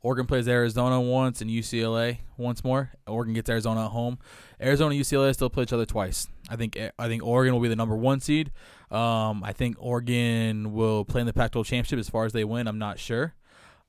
Oregon 0.03 0.27
plays 0.27 0.49
Arizona 0.49 1.01
once 1.01 1.41
and 1.41 1.51
UCLA 1.51 2.19
once 2.37 2.65
more. 2.65 2.91
Oregon 3.07 3.35
gets 3.35 3.49
Arizona 3.49 3.85
at 3.85 3.93
home. 3.93 4.19
Arizona 4.61 4.95
and 4.95 5.01
UCLA 5.01 5.33
still 5.33 5.49
play 5.49 5.63
each 5.63 5.73
other 5.73 5.87
twice. 5.87 6.27
I 6.51 6.57
think 6.57 6.77
I 6.99 7.09
think 7.09 7.25
Oregon 7.25 7.55
will 7.55 7.61
be 7.61 7.69
the 7.69 7.77
number 7.77 7.97
one 7.97 8.19
seed. 8.21 8.51
Um, 8.91 9.45
I 9.45 9.53
think 9.53 9.77
Oregon 9.79 10.73
will 10.73 11.05
play 11.05 11.21
in 11.21 11.27
the 11.27 11.33
Pac-12 11.33 11.65
championship 11.65 11.99
as 11.99 12.11
far 12.11 12.25
as 12.25 12.33
they 12.33 12.45
win. 12.45 12.67
I'm 12.67 12.79
not 12.79 12.99
sure, 12.99 13.35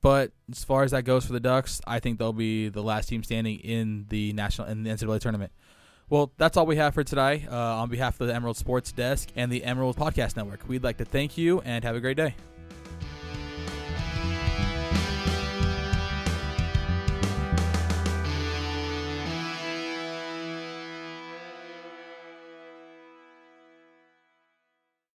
but 0.02 0.32
as 0.52 0.64
far 0.64 0.84
as 0.84 0.92
that 0.92 1.04
goes 1.04 1.26
for 1.26 1.34
the 1.34 1.40
Ducks, 1.40 1.82
I 1.88 2.00
think 2.00 2.20
they'll 2.20 2.32
be 2.32 2.70
the 2.70 2.84
last 2.84 3.10
team 3.10 3.24
standing 3.24 3.60
in 3.60 4.06
the 4.10 4.34
national 4.34 4.68
in 4.68 4.84
the 4.84 4.92
NCAA 4.92 5.20
tournament. 5.20 5.52
Well, 6.10 6.32
that's 6.38 6.58
all 6.58 6.68
we 6.68 6.76
have 6.76 6.94
for 6.94 7.04
today. 7.04 7.48
Uh, 7.50 7.56
on 7.56 7.90
behalf 7.90 8.22
of 8.22 8.28
the 8.28 8.36
Emerald 8.36 8.58
Sports 8.58 8.92
Desk 8.92 9.30
and 9.36 9.52
the 9.52 9.64
Emerald 9.64 9.98
Podcast 9.98 10.38
Network, 10.38 10.68
we'd 10.68 10.84
like 10.84 10.98
to 10.98 11.06
thank 11.06 11.40
you 11.40 11.62
and 11.62 11.84
have 11.84 11.96
a 11.96 12.00
great 12.00 12.18
day. 12.18 12.36